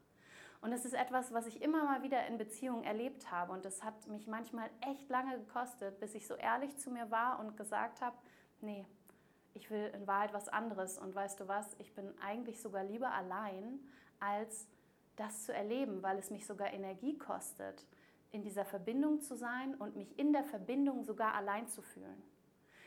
Und 0.61 0.71
das 0.71 0.85
ist 0.85 0.93
etwas, 0.93 1.33
was 1.33 1.47
ich 1.47 1.63
immer 1.63 1.85
mal 1.85 2.03
wieder 2.03 2.27
in 2.27 2.37
Beziehungen 2.37 2.85
erlebt 2.85 3.31
habe. 3.31 3.53
Und 3.53 3.65
das 3.65 3.83
hat 3.83 4.07
mich 4.09 4.27
manchmal 4.27 4.69
echt 4.83 5.09
lange 5.09 5.39
gekostet, 5.39 5.99
bis 5.99 6.15
ich 6.15 6.27
so 6.27 6.35
ehrlich 6.35 6.77
zu 6.77 6.91
mir 6.91 7.11
war 7.11 7.41
und 7.41 7.57
gesagt 7.57 8.03
habe, 8.03 8.19
nee, 8.61 8.85
ich 9.55 9.71
will 9.71 9.91
in 9.95 10.07
Wahrheit 10.07 10.35
was 10.35 10.51
anderes. 10.51 10.99
Und 10.99 11.15
weißt 11.15 11.41
du 11.41 11.49
was, 11.49 11.75
ich 11.79 11.95
bin 11.95 12.13
eigentlich 12.21 12.61
sogar 12.61 12.85
lieber 12.85 13.13
allein, 13.13 13.81
als 14.23 14.69
das 15.17 15.45
zu 15.45 15.53
erleben, 15.53 16.03
weil 16.03 16.19
es 16.19 16.31
mich 16.31 16.47
sogar 16.47 16.73
Energie 16.73 17.19
kostet, 17.19 17.87
in 18.31 18.43
dieser 18.43 18.65
Verbindung 18.65 19.21
zu 19.21 19.37
sein 19.37 19.75
und 19.75 19.97
mich 19.97 20.19
in 20.19 20.33
der 20.33 20.45
Verbindung 20.45 21.05
sogar 21.05 21.35
allein 21.35 21.69
zu 21.69 21.83
fühlen. 21.83 22.23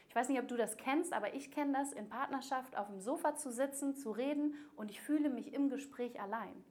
Ich 0.09 0.15
weiß 0.15 0.29
nicht, 0.29 0.39
ob 0.39 0.47
du 0.47 0.55
das 0.55 0.77
kennst, 0.77 1.13
aber 1.13 1.33
ich 1.33 1.51
kenne 1.51 1.73
das, 1.73 1.91
in 1.91 2.09
Partnerschaft 2.09 2.77
auf 2.77 2.87
dem 2.87 3.01
Sofa 3.01 3.35
zu 3.35 3.51
sitzen, 3.51 3.95
zu 3.95 4.11
reden 4.11 4.55
und 4.75 4.89
ich 4.89 5.01
fühle 5.01 5.29
mich 5.29 5.53
im 5.53 5.69
Gespräch 5.69 6.19
allein. 6.19 6.63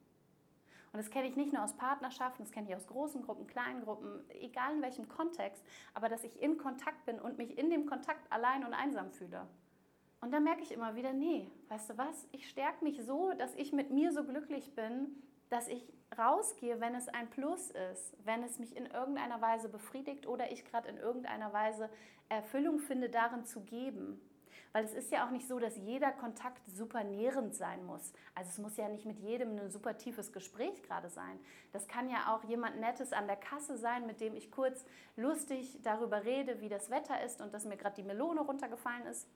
Und 0.93 0.99
das 0.99 1.11
kenne 1.11 1.29
ich 1.29 1.37
nicht 1.37 1.53
nur 1.53 1.63
aus 1.63 1.77
Partnerschaften, 1.77 2.45
das 2.45 2.53
kenne 2.53 2.69
ich 2.69 2.77
aus 2.77 2.87
großen 2.87 3.23
Gruppen, 3.23 3.47
kleinen 3.47 3.83
Gruppen, 3.83 4.25
egal 4.31 4.75
in 4.75 4.83
welchem 4.83 5.09
Kontext, 5.09 5.63
aber 5.93 6.09
dass 6.09 6.25
ich 6.25 6.41
in 6.41 6.57
Kontakt 6.57 7.05
bin 7.05 7.21
und 7.21 7.37
mich 7.37 7.59
in 7.59 7.69
dem 7.69 7.87
Kontakt 7.87 8.31
allein 8.33 8.65
und 8.65 8.75
einsam 8.75 9.11
fühle. 9.11 9.47
Und 10.25 10.31
dann 10.31 10.45
merke 10.45 10.63
ich 10.63 10.73
immer 10.73 10.97
wieder, 10.97 11.13
nee, 11.13 11.51
weißt 11.69 11.91
du 11.91 11.99
was, 11.99 12.27
ich 12.33 12.49
stärke 12.49 12.83
mich 12.83 13.05
so, 13.05 13.35
dass 13.35 13.55
ich 13.57 13.75
mit 13.75 13.91
mir 13.91 14.11
so 14.11 14.25
glücklich 14.25 14.75
bin, 14.75 15.23
dass 15.51 15.69
ich 15.69 15.87
rausgehe, 16.17 16.81
wenn 16.81 16.95
es 16.95 17.09
ein 17.09 17.29
Plus 17.29 17.71
ist, 17.93 18.17
wenn 18.25 18.43
es 18.43 18.59
mich 18.59 18.75
in 18.75 18.87
irgendeiner 18.87 19.43
Weise 19.43 19.69
befriedigt 19.69 20.27
oder 20.27 20.51
ich 20.51 20.65
gerade 20.65 20.89
in 20.89 20.97
irgendeiner 20.97 21.53
Weise 21.53 21.91
Erfüllung 22.31 22.79
finde, 22.79 23.11
darin 23.11 23.45
zu 23.45 23.61
geben. 23.65 24.19
Weil 24.73 24.87
es 24.87 24.95
ist 24.95 25.13
ja 25.13 25.27
auch 25.27 25.31
nicht 25.31 25.47
so, 25.47 25.59
dass 25.59 25.77
jeder 25.77 26.11
Kontakt 26.11 26.63
super 26.67 27.05
nährend 27.05 27.55
sein 27.55 27.85
muss. 27.85 28.15
Also 28.35 28.49
es 28.49 28.59
muss 28.59 28.79
ja 28.79 28.89
nicht 28.89 29.05
mit 29.05 29.19
jedem 29.19 29.59
ein 29.59 29.71
super 29.71 29.99
tiefes 29.99 30.33
Gespräch 30.33 30.83
gerade 30.85 31.11
sein. 31.11 31.39
Das 31.73 31.87
kann 31.87 32.09
ja 32.09 32.35
auch 32.35 32.45
jemand 32.45 32.81
Nettes 32.81 33.13
an 33.13 33.27
der 33.27 33.37
Kasse 33.37 33.77
sein, 33.77 34.07
mit 34.07 34.23
dem 34.23 34.35
ich 34.35 34.51
kurz 34.51 34.87
lustig 35.17 35.81
darüber 35.83 36.25
rede, 36.25 36.63
wie 36.63 36.71
das 36.71 36.89
Wetter 36.89 37.23
ist 37.23 37.43
und 37.43 37.53
dass 37.53 37.67
mir 37.67 37.77
gerade 37.77 37.97
die 37.97 38.03
Melone 38.03 38.41
runtergefallen 38.41 39.05
ist. 39.05 39.29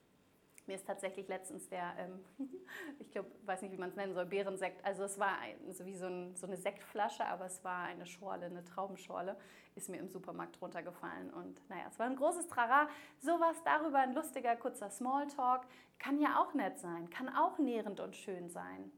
Mir 0.69 0.75
ist 0.75 0.85
tatsächlich 0.85 1.27
letztens 1.27 1.67
der, 1.67 1.95
ähm, 1.97 2.23
ich 2.99 3.09
glaube, 3.09 3.31
weiß 3.43 3.63
nicht, 3.63 3.71
wie 3.71 3.77
man 3.77 3.89
es 3.89 3.95
nennen 3.95 4.13
soll, 4.13 4.27
Beerensekt. 4.27 4.85
Also 4.85 5.03
es 5.03 5.17
war 5.17 5.39
ein, 5.39 5.73
so 5.73 5.83
wie 5.83 5.95
so, 5.95 6.05
ein, 6.05 6.35
so, 6.35 6.45
eine 6.45 6.57
Sektflasche, 6.57 7.25
aber 7.25 7.47
es 7.47 7.63
war 7.63 7.85
eine 7.85 8.05
Schorle, 8.05 8.45
eine 8.45 8.63
Traubenschorle, 8.63 9.35
ist 9.73 9.89
mir 9.89 9.97
im 9.97 10.09
Supermarkt 10.09 10.61
runtergefallen. 10.61 11.33
Und 11.33 11.67
naja, 11.71 11.85
es 11.89 11.97
war 11.97 12.05
ein 12.05 12.15
großes 12.15 12.49
Trara. 12.49 12.87
Sowas 13.17 13.55
darüber, 13.65 13.97
ein 13.97 14.13
lustiger, 14.13 14.55
kurzer 14.57 14.91
Smalltalk, 14.91 15.65
kann 15.97 16.21
ja 16.21 16.39
auch 16.39 16.53
nett 16.53 16.77
sein, 16.77 17.09
kann 17.09 17.29
auch 17.29 17.57
nährend 17.57 17.99
und 17.99 18.15
schön 18.15 18.47
sein. 18.51 18.91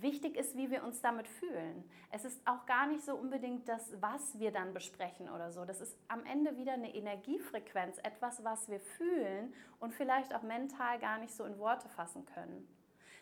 Wichtig 0.00 0.36
ist, 0.36 0.56
wie 0.56 0.70
wir 0.70 0.84
uns 0.84 1.00
damit 1.00 1.26
fühlen. 1.26 1.82
Es 2.12 2.24
ist 2.24 2.40
auch 2.46 2.66
gar 2.66 2.86
nicht 2.86 3.04
so 3.04 3.16
unbedingt 3.16 3.68
das, 3.68 4.00
was 4.00 4.38
wir 4.38 4.52
dann 4.52 4.72
besprechen 4.72 5.28
oder 5.28 5.50
so. 5.50 5.64
Das 5.64 5.80
ist 5.80 5.98
am 6.06 6.24
Ende 6.24 6.56
wieder 6.56 6.74
eine 6.74 6.94
Energiefrequenz, 6.94 7.98
etwas, 8.04 8.44
was 8.44 8.68
wir 8.68 8.78
fühlen 8.78 9.52
und 9.80 9.92
vielleicht 9.92 10.34
auch 10.34 10.42
mental 10.42 11.00
gar 11.00 11.18
nicht 11.18 11.34
so 11.34 11.44
in 11.44 11.58
Worte 11.58 11.88
fassen 11.88 12.24
können. 12.26 12.68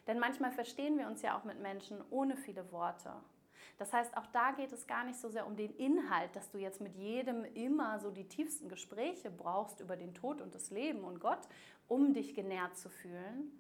Denn 0.06 0.18
manchmal 0.18 0.52
verstehen 0.52 0.99
wir 0.99 1.06
uns 1.06 1.23
ja 1.23 1.38
auch 1.38 1.45
mit 1.45 1.61
Menschen 1.61 2.04
ohne 2.11 2.37
viele 2.37 2.71
Worte. 2.71 3.11
Das 3.78 3.92
heißt, 3.92 4.16
auch 4.16 4.26
da 4.26 4.52
geht 4.52 4.73
es 4.73 4.87
gar 4.87 5.04
nicht 5.04 5.18
so 5.18 5.28
sehr 5.28 5.47
um 5.47 5.56
den 5.56 5.75
Inhalt, 5.76 6.35
dass 6.37 6.50
du 6.50 6.59
jetzt 6.59 6.80
mit 6.80 6.95
jedem 6.95 7.45
immer 7.54 7.99
so 8.00 8.11
die 8.11 8.28
tiefsten 8.28 8.68
Gespräche 8.68 9.30
brauchst 9.30 9.80
über 9.80 9.97
den 9.97 10.14
Tod 10.14 10.40
und 10.40 10.54
das 10.54 10.71
Leben 10.71 11.04
und 11.04 11.21
Gott, 11.21 11.49
um 11.88 12.14
dich 12.14 12.35
genährt 12.35 12.76
zu 12.76 12.88
fühlen, 12.88 13.52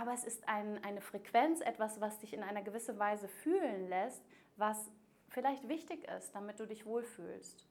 aber 0.00 0.12
es 0.12 0.24
ist 0.24 0.48
ein, 0.48 0.82
eine 0.82 1.00
Frequenz, 1.00 1.60
etwas, 1.60 2.00
was 2.00 2.18
dich 2.18 2.34
in 2.34 2.42
einer 2.42 2.62
gewissen 2.62 2.98
Weise 2.98 3.28
fühlen 3.28 3.88
lässt, 3.88 4.22
was 4.56 4.90
vielleicht 5.28 5.68
wichtig 5.68 6.04
ist, 6.08 6.34
damit 6.34 6.58
du 6.58 6.66
dich 6.66 6.84
wohlfühlst. 6.84 7.66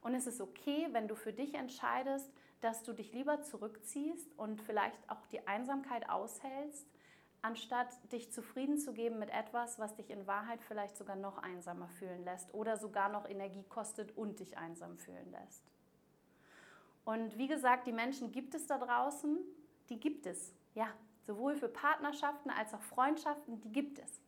Und 0.00 0.14
es 0.14 0.26
ist 0.26 0.40
okay, 0.40 0.88
wenn 0.92 1.08
du 1.08 1.14
für 1.14 1.32
dich 1.32 1.54
entscheidest, 1.54 2.30
dass 2.60 2.82
du 2.82 2.92
dich 2.92 3.12
lieber 3.12 3.42
zurückziehst 3.42 4.38
und 4.38 4.60
vielleicht 4.62 4.98
auch 5.08 5.26
die 5.26 5.46
Einsamkeit 5.46 6.08
aushältst, 6.08 6.86
anstatt 7.42 7.88
dich 8.12 8.32
zufrieden 8.32 8.78
zu 8.78 8.92
geben 8.92 9.18
mit 9.18 9.30
etwas, 9.30 9.78
was 9.78 9.94
dich 9.94 10.10
in 10.10 10.26
Wahrheit 10.26 10.62
vielleicht 10.62 10.96
sogar 10.96 11.16
noch 11.16 11.38
einsamer 11.38 11.88
fühlen 11.88 12.24
lässt 12.24 12.52
oder 12.54 12.76
sogar 12.76 13.08
noch 13.10 13.28
Energie 13.28 13.64
kostet 13.64 14.16
und 14.16 14.40
dich 14.40 14.56
einsam 14.58 14.98
fühlen 14.98 15.30
lässt. 15.30 15.64
Und 17.04 17.36
wie 17.38 17.48
gesagt, 17.48 17.86
die 17.86 17.92
Menschen 17.92 18.30
gibt 18.30 18.54
es 18.54 18.66
da 18.66 18.78
draußen, 18.78 19.38
die 19.88 19.98
gibt 19.98 20.26
es. 20.26 20.54
Ja, 20.74 20.88
sowohl 21.26 21.56
für 21.56 21.68
Partnerschaften 21.68 22.50
als 22.50 22.74
auch 22.74 22.82
Freundschaften, 22.82 23.60
die 23.60 23.72
gibt 23.72 23.98
es. 23.98 24.20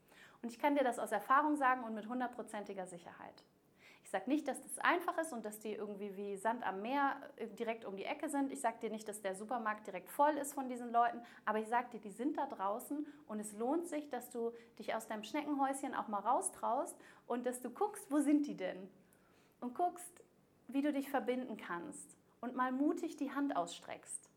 Und 0.42 0.50
ich 0.50 0.58
kann 0.58 0.74
dir 0.74 0.84
das 0.84 0.98
aus 0.98 1.12
Erfahrung 1.12 1.56
sagen 1.56 1.84
und 1.84 1.94
mit 1.94 2.08
hundertprozentiger 2.08 2.86
Sicherheit. 2.86 3.44
Ich 4.04 4.10
sage 4.10 4.28
nicht, 4.28 4.46
dass 4.46 4.60
das 4.60 4.78
einfach 4.80 5.16
ist 5.18 5.32
und 5.32 5.44
dass 5.44 5.60
die 5.60 5.72
irgendwie 5.72 6.16
wie 6.16 6.36
Sand 6.36 6.66
am 6.66 6.82
Meer 6.82 7.16
äh, 7.36 7.46
direkt 7.46 7.84
um 7.84 7.96
die 7.96 8.04
Ecke 8.04 8.28
sind. 8.28 8.52
Ich 8.52 8.60
sage 8.60 8.78
dir 8.82 8.90
nicht, 8.90 9.08
dass 9.08 9.22
der 9.22 9.34
Supermarkt 9.34 9.86
direkt 9.86 10.10
voll 10.10 10.36
ist 10.36 10.52
von 10.52 10.68
diesen 10.68 10.92
Leuten, 10.92 11.22
aber 11.44 11.60
ich 11.60 11.68
sage 11.68 11.88
dir, 11.92 12.00
die 12.00 12.10
sind 12.10 12.36
da 12.36 12.46
draußen 12.46 13.06
und 13.28 13.40
es 13.40 13.52
lohnt 13.52 13.86
sich, 13.86 14.10
dass 14.10 14.30
du 14.30 14.52
dich 14.78 14.94
aus 14.94 15.06
deinem 15.06 15.22
Schneckenhäuschen 15.22 15.94
auch 15.94 16.08
mal 16.08 16.18
raustraust 16.20 16.96
und 17.26 17.46
dass 17.46 17.60
du 17.60 17.70
guckst, 17.70 18.10
wo 18.10 18.18
sind 18.18 18.46
die 18.46 18.56
denn? 18.56 18.90
Und 19.60 19.74
guckst, 19.74 20.22
wie 20.66 20.82
du 20.82 20.92
dich 20.92 21.08
verbinden 21.08 21.56
kannst 21.56 22.16
und 22.40 22.56
mal 22.56 22.72
mutig 22.72 23.16
die 23.16 23.32
Hand 23.32 23.56
ausstreckst. 23.56 24.31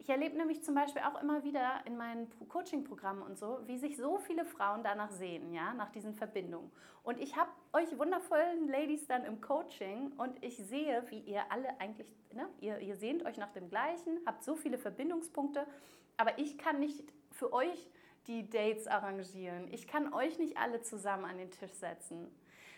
Ich 0.00 0.08
erlebe 0.08 0.34
nämlich 0.34 0.64
zum 0.64 0.74
Beispiel 0.74 1.02
auch 1.02 1.20
immer 1.20 1.44
wieder 1.44 1.82
in 1.84 1.94
meinen 1.98 2.26
Coaching-Programmen 2.48 3.22
und 3.22 3.38
so, 3.38 3.58
wie 3.66 3.76
sich 3.76 3.98
so 3.98 4.16
viele 4.16 4.46
Frauen 4.46 4.82
danach 4.82 5.10
sehen, 5.10 5.52
ja, 5.52 5.74
nach 5.74 5.90
diesen 5.90 6.14
Verbindungen. 6.14 6.70
Und 7.02 7.20
ich 7.20 7.36
habe 7.36 7.50
euch 7.74 7.98
wundervollen 7.98 8.66
Ladies 8.66 9.06
dann 9.06 9.26
im 9.26 9.42
Coaching 9.42 10.12
und 10.16 10.42
ich 10.42 10.56
sehe, 10.56 11.04
wie 11.10 11.20
ihr 11.20 11.42
alle 11.52 11.78
eigentlich, 11.78 12.06
ne, 12.32 12.48
ihr, 12.60 12.78
ihr 12.78 12.96
sehnt 12.96 13.26
euch 13.26 13.36
nach 13.36 13.52
dem 13.52 13.68
Gleichen, 13.68 14.20
habt 14.24 14.42
so 14.42 14.56
viele 14.56 14.78
Verbindungspunkte, 14.78 15.66
aber 16.16 16.38
ich 16.38 16.56
kann 16.56 16.80
nicht 16.80 17.12
für 17.30 17.52
euch 17.52 17.90
die 18.26 18.48
Dates 18.48 18.86
arrangieren. 18.86 19.68
Ich 19.72 19.86
kann 19.86 20.12
euch 20.12 20.38
nicht 20.38 20.56
alle 20.56 20.80
zusammen 20.82 21.24
an 21.24 21.38
den 21.38 21.50
Tisch 21.50 21.72
setzen. 21.72 22.28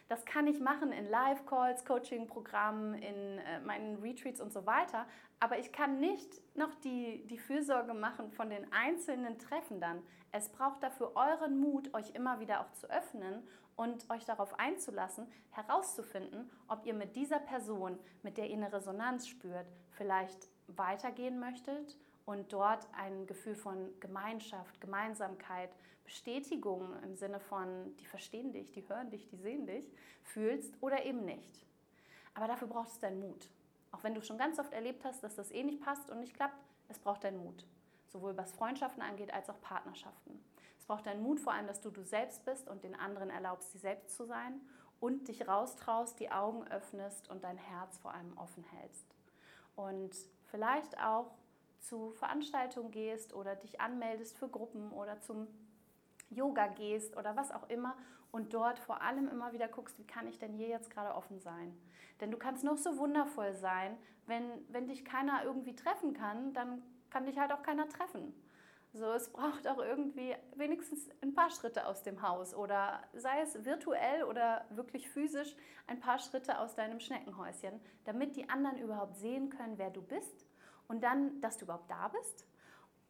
Das 0.09 0.25
kann 0.25 0.47
ich 0.47 0.61
machen 0.61 0.93
in 0.93 1.09
Live-Calls, 1.09 1.85
Coaching-Programmen, 1.85 2.95
in 2.95 3.39
äh, 3.39 3.61
meinen 3.61 3.97
Retreats 4.03 4.41
und 4.41 4.53
so 4.53 4.67
weiter. 4.67 5.07
Aber 5.41 5.59
ich 5.59 5.73
kann 5.73 6.01
nicht 6.01 6.41
noch 6.57 6.75
die, 6.77 7.27
die 7.29 7.39
Fürsorge 7.39 7.95
machen 7.95 8.31
von 8.31 8.51
den 8.51 8.71
einzelnen 8.73 9.39
Treffen 9.39 9.81
dann. 9.81 10.03
Es 10.31 10.51
braucht 10.51 10.83
dafür 10.83 11.13
euren 11.15 11.59
Mut, 11.59 11.95
euch 11.95 12.11
immer 12.15 12.41
wieder 12.41 12.61
auch 12.61 12.73
zu 12.73 12.91
öffnen 12.91 13.43
und 13.75 14.09
euch 14.11 14.25
darauf 14.25 14.59
einzulassen, 14.59 15.27
herauszufinden, 15.51 16.51
ob 16.69 16.85
ihr 16.85 16.95
mit 16.95 17.17
dieser 17.17 17.39
Person, 17.39 17.99
mit 18.23 18.37
der 18.37 18.49
ihr 18.49 18.57
eine 18.57 18.73
Resonanz 18.73 19.27
spürt, 19.29 19.67
vielleicht 19.91 20.49
weitergehen 20.67 21.39
möchtet 21.39 21.97
und 22.27 22.53
dort 22.53 22.87
ein 22.93 23.27
Gefühl 23.27 23.55
von 23.55 23.89
Gemeinschaft, 24.01 24.81
Gemeinsamkeit, 24.81 25.71
Bestätigung 26.05 26.95
im 27.03 27.17
Sinne 27.17 27.41
von, 27.41 27.97
die 27.97 28.07
verstehen 28.07 28.53
dich, 28.53 28.73
die 28.73 28.87
hören 28.89 29.11
dich, 29.11 29.29
die 29.29 29.37
sehen 29.37 29.67
dich, 29.67 29.91
fühlst 30.23 30.75
oder 30.81 31.05
eben 31.05 31.25
nicht. 31.25 31.65
Aber 32.35 32.47
dafür 32.47 32.69
brauchst 32.69 32.97
du 32.97 33.01
deinen 33.01 33.21
Mut. 33.21 33.49
Auch 33.93 34.03
wenn 34.05 34.15
du 34.15 34.23
schon 34.23 34.39
ganz 34.39 34.59
oft 34.59 34.73
erlebt 34.73 35.05
hast, 35.05 35.23
dass 35.23 35.37
das 35.37 35.51
eh 35.51 35.63
nicht 35.63 35.81
passt 35.81 36.11
und 36.11 36.21
nicht 36.21 36.35
klappt, 36.35 36.59
es 36.89 36.99
braucht 36.99 37.25
deinen 37.25 37.39
Mut. 37.39 37.67
Sowohl 38.09 38.37
was 38.37 38.53
Freundschaften 38.53 39.03
angeht 39.03 39.33
als 39.33 39.49
auch 39.51 39.61
Partnerschaften. 39.61 40.43
Es 40.79 40.87
braucht 40.87 41.07
deinen 41.07 41.23
Mut 41.23 41.41
vor 41.41 41.53
allem, 41.53 41.67
dass 41.67 41.81
du 41.81 41.91
du 41.91 42.03
selbst 42.03 42.45
bist 42.45 42.69
und 42.69 42.85
den 42.85 42.95
anderen 42.95 43.31
erlaubst, 43.31 43.73
sie 43.73 43.79
selbst 43.79 44.17
zu 44.17 44.25
sein 44.25 44.61
und 45.01 45.29
dich 45.29 45.47
raustraust, 45.47 46.19
die 46.21 46.31
Augen 46.31 46.67
öffnest 46.69 47.29
und 47.29 47.45
dein 47.45 47.57
Herz 47.57 47.99
vor 47.99 48.13
allem 48.15 48.37
offen 48.37 48.65
hältst. 48.65 49.07
Und 49.77 50.15
vielleicht 50.51 50.99
auch 50.99 51.31
zu 51.83 52.13
Veranstaltungen 52.13 52.91
gehst 52.91 53.35
oder 53.35 53.57
dich 53.57 53.81
anmeldest 53.81 54.39
für 54.39 54.49
Gruppen 54.49 54.91
oder 54.93 55.21
zum 55.21 55.47
Yoga 56.31 56.69
gehst 56.69 57.17
oder 57.17 57.37
was 57.37 57.53
auch 57.53 57.69
immer 57.69 57.97
und 58.31 58.55
dort 58.55 58.79
vor 58.79 59.03
allem 59.03 59.29
immer 59.29 59.53
wieder 59.53 59.69
guckst, 59.69 59.99
wie 59.99 60.07
kann 60.07 60.27
ich 60.27 60.39
denn 60.39 60.55
hier 60.55 60.69
jetzt 60.69 60.91
gerade 60.91 61.15
offen 61.15 61.39
sein? 61.41 61.77
Denn 62.21 62.31
du 62.31 62.39
kannst 62.39 62.65
noch 62.65 62.79
so 62.79 62.97
wundervoll 62.99 63.53
sein, 63.55 63.97
wenn, 64.27 64.45
wenn 64.69 64.87
dich 64.87 65.05
keiner 65.05 65.45
irgendwie 65.45 65.77
treffen 65.77 66.15
kann, 66.15 66.55
dann 66.55 66.83
kann 67.11 67.27
dich 67.27 67.39
halt 67.39 67.53
auch 67.53 67.63
keiner 67.63 67.89
treffen. 67.89 68.33
So, 68.95 69.11
es 69.13 69.31
braucht 69.31 69.67
auch 69.67 69.79
irgendwie 69.79 70.35
wenigstens 70.55 71.09
ein 71.23 71.35
paar 71.35 71.51
Schritte 71.51 71.87
aus 71.87 72.03
dem 72.03 72.23
Haus 72.23 72.55
oder 72.55 73.03
sei 73.15 73.41
es 73.41 73.65
virtuell 73.65 74.25
oder 74.25 74.67
wirklich 74.71 75.09
physisch 75.09 75.57
ein 75.87 75.99
paar 75.99 76.19
Schritte 76.19 76.59
aus 76.59 76.75
deinem 76.75 77.01
Schneckenhäuschen, 77.01 77.81
damit 78.05 78.37
die 78.37 78.49
anderen 78.51 78.79
überhaupt 78.79 79.17
sehen 79.17 79.49
können, 79.49 79.79
wer 79.79 79.91
du 79.91 80.03
bist 80.03 80.47
und 80.93 81.01
dann, 81.01 81.41
dass 81.41 81.57
du 81.57 81.65
überhaupt 81.65 81.91
da 81.91 82.09
bist, 82.09 82.47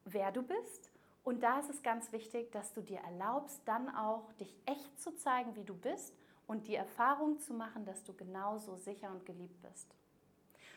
wer 0.05 0.31
du 0.31 0.45
bist. 0.45 0.93
Und 1.25 1.43
da 1.43 1.59
ist 1.59 1.69
es 1.69 1.83
ganz 1.83 2.13
wichtig, 2.13 2.53
dass 2.53 2.73
du 2.73 2.81
dir 2.81 3.01
erlaubst, 3.01 3.61
dann 3.65 3.93
auch 3.93 4.33
dich 4.35 4.57
echt 4.67 5.01
zu 5.01 5.17
zeigen, 5.17 5.57
wie 5.57 5.65
du 5.65 5.75
bist 5.75 6.15
und 6.47 6.69
die 6.69 6.77
Erfahrung 6.77 7.41
zu 7.41 7.53
machen, 7.55 7.85
dass 7.85 8.05
du 8.05 8.15
genauso 8.15 8.77
sicher 8.77 9.11
und 9.11 9.27
geliebt 9.27 9.61
bist. 9.63 9.97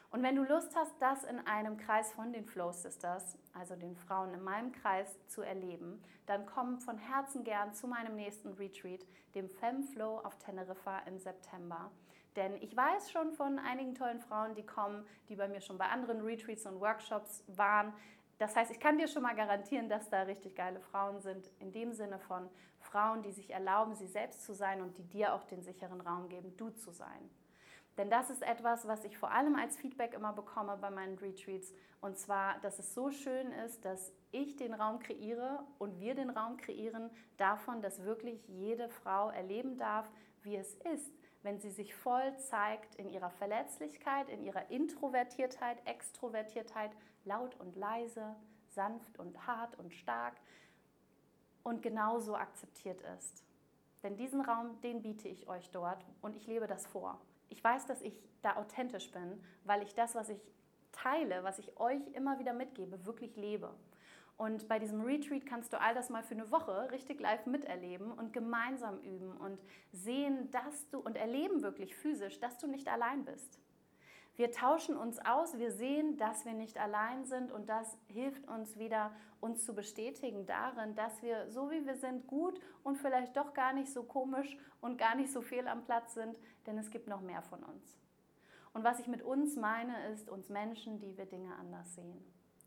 Und 0.10 0.24
wenn 0.24 0.36
du 0.36 0.44
Lust 0.44 0.76
hast, 0.76 0.94
das 1.00 1.24
in 1.26 1.40
einem 1.46 1.78
Kreis 1.78 2.12
von 2.14 2.34
den 2.34 2.46
Flow 2.46 2.72
Sisters, 2.72 3.38
also 3.54 3.76
den 3.76 3.96
Frauen 3.96 4.34
in 4.34 4.44
meinem 4.44 4.72
Kreis, 4.72 5.16
zu 5.28 5.44
erleben, 5.44 6.02
dann 6.26 6.48
komm 6.48 6.80
von 6.80 6.98
Herzen 6.98 7.44
gern 7.44 7.76
zu 7.76 7.88
meinem 7.88 8.16
nächsten 8.16 8.54
Retreat, 8.54 9.06
dem 9.36 9.48
Fem 9.48 9.84
Flow 9.84 10.22
auf 10.24 10.40
Teneriffa 10.40 11.00
im 11.06 11.20
September. 11.20 11.92
Denn 12.36 12.56
ich 12.62 12.76
weiß 12.76 13.12
schon 13.12 13.32
von 13.32 13.60
einigen 13.60 13.96
tollen 13.96 14.20
Frauen, 14.20 14.56
die 14.56 14.66
kommen, 14.66 15.06
die 15.30 15.36
bei 15.36 15.48
mir 15.48 15.62
schon 15.62 15.78
bei 15.78 15.88
anderen 15.88 16.22
Retreats 16.22 16.66
und 16.66 16.80
Workshops 16.82 17.44
waren. 17.48 17.94
Das 18.38 18.56
heißt, 18.56 18.72
ich 18.72 18.80
kann 18.80 18.98
dir 18.98 19.08
schon 19.08 19.24
mal 19.24 19.36
garantieren, 19.36 19.88
dass 19.88 20.10
da 20.10 20.24
richtig 20.24 20.56
geile 20.56 20.82
Frauen 20.82 21.22
sind, 21.22 21.50
in 21.60 21.72
dem 21.72 21.94
Sinne 21.94 22.20
von 22.20 22.50
Frauen, 22.80 23.24
die 23.24 23.32
sich 23.32 23.52
erlauben, 23.52 23.96
sie 23.96 24.08
selbst 24.08 24.44
zu 24.44 24.54
sein 24.54 24.82
und 24.82 24.98
die 24.98 25.08
dir 25.08 25.34
auch 25.34 25.46
den 25.46 25.64
sicheren 25.64 26.02
Raum 26.02 26.28
geben, 26.28 26.56
du 26.58 26.70
zu 26.72 26.92
sein. 26.92 27.30
Denn 27.98 28.10
das 28.10 28.30
ist 28.30 28.44
etwas, 28.44 28.88
was 28.88 29.06
ich 29.06 29.18
vor 29.18 29.32
allem 29.32 29.56
als 29.56 29.78
Feedback 29.78 30.14
immer 30.14 30.34
bekomme 30.34 30.78
bei 30.78 30.90
meinen 30.90 31.18
Retreats. 31.18 31.74
Und 32.02 32.18
zwar, 32.18 32.60
dass 32.60 32.78
es 32.78 32.94
so 32.94 33.10
schön 33.10 33.52
ist, 33.52 33.86
dass 33.86 34.12
ich 34.32 34.58
den 34.58 34.74
Raum 34.74 35.00
kreiere 35.00 35.66
und 35.80 36.00
wir 36.00 36.14
den 36.14 36.30
Raum 36.30 36.58
kreieren 36.58 37.10
davon, 37.38 37.82
dass 37.82 38.04
wirklich 38.04 38.46
jede 38.50 38.90
Frau 38.90 39.30
erleben 39.30 39.78
darf, 39.78 40.10
wie 40.44 40.58
es 40.58 40.76
ist, 40.94 41.14
wenn 41.42 41.60
sie 41.60 41.72
sich 41.72 41.96
voll 41.96 42.38
zeigt 42.38 42.96
in 42.96 43.10
ihrer 43.10 43.30
Verletzlichkeit, 43.30 44.28
in 44.30 44.44
ihrer 44.44 44.70
Introvertiertheit, 44.70 45.78
Extrovertiertheit, 45.88 46.92
laut 47.24 47.56
und 47.62 47.78
leise, 47.78 48.36
sanft 48.68 49.18
und 49.20 49.48
hart 49.48 49.80
und 49.80 49.94
stark 49.94 50.36
und 51.64 51.82
genauso 51.82 52.36
akzeptiert 52.36 53.02
ist. 53.18 53.46
Denn 54.04 54.18
diesen 54.18 54.42
Raum, 54.42 54.80
den 54.82 55.02
biete 55.02 55.30
ich 55.30 55.48
euch 55.48 55.72
dort 55.72 56.06
und 56.22 56.36
ich 56.36 56.46
lebe 56.46 56.68
das 56.68 56.86
vor 56.86 57.20
ich 57.50 57.64
weiß, 57.64 57.86
dass 57.86 58.02
ich 58.02 58.20
da 58.42 58.56
authentisch 58.58 59.12
bin, 59.12 59.42
weil 59.64 59.84
ich 59.84 59.94
das, 59.94 60.16
was 60.16 60.30
ich 60.30 60.40
teile, 60.92 61.44
was 61.44 61.60
ich 61.60 61.78
euch 61.80 62.02
immer 62.14 62.40
wieder 62.40 62.54
mitgebe, 62.54 63.06
wirklich 63.06 63.36
lebe. 63.36 63.74
Und 64.38 64.68
bei 64.68 64.80
diesem 64.80 65.02
Retreat 65.02 65.46
kannst 65.46 65.72
du 65.72 65.80
all 65.80 65.94
das 65.94 66.10
mal 66.10 66.24
für 66.24 66.34
eine 66.34 66.52
Woche 66.52 66.92
richtig 66.92 67.22
live 67.22 67.46
miterleben 67.46 68.12
und 68.12 68.34
gemeinsam 68.34 69.00
üben 69.00 69.32
und 69.38 69.60
sehen, 69.94 70.52
dass 70.52 70.90
du 70.90 71.00
und 71.00 71.16
erleben 71.16 71.62
wirklich 71.62 71.96
physisch, 71.96 72.40
dass 72.40 72.58
du 72.58 72.68
nicht 72.68 72.88
allein 72.90 73.24
bist. 73.24 73.60
Wir 74.36 74.52
tauschen 74.52 74.98
uns 74.98 75.18
aus, 75.20 75.58
wir 75.58 75.72
sehen, 75.72 76.18
dass 76.18 76.44
wir 76.44 76.54
nicht 76.54 76.78
allein 76.78 77.24
sind 77.26 77.54
und 77.54 77.70
das 77.70 77.98
hilft 78.08 78.46
uns 78.50 78.78
wieder, 78.78 79.12
uns 79.40 79.64
zu 79.64 79.74
bestätigen 79.74 80.46
darin, 80.46 80.94
dass 80.96 81.22
wir 81.22 81.50
so 81.50 81.72
wie 81.72 81.86
wir 81.86 81.96
sind 81.96 82.28
gut 82.28 82.60
und 82.84 82.98
vielleicht 82.98 83.38
doch 83.38 83.54
gar 83.54 83.72
nicht 83.72 83.92
so 83.92 84.04
komisch 84.04 84.58
und 84.82 84.98
gar 84.98 85.16
nicht 85.16 85.32
so 85.32 85.42
fehl 85.42 85.68
am 85.68 85.86
Platz 85.86 86.16
sind, 86.16 86.38
denn 86.66 86.78
es 86.78 86.92
gibt 86.92 87.08
noch 87.08 87.22
mehr 87.22 87.44
von 87.44 87.64
uns. 87.64 87.98
Und 88.74 88.84
was 88.84 89.00
ich 89.00 89.08
mit 89.08 89.24
uns 89.24 89.56
meine, 89.56 90.10
ist 90.10 90.30
uns 90.30 90.50
Menschen, 90.50 91.00
die 91.00 91.18
wir 91.18 91.26
Dinge 91.26 91.56
anders 91.56 91.96
sehen. 91.96 92.22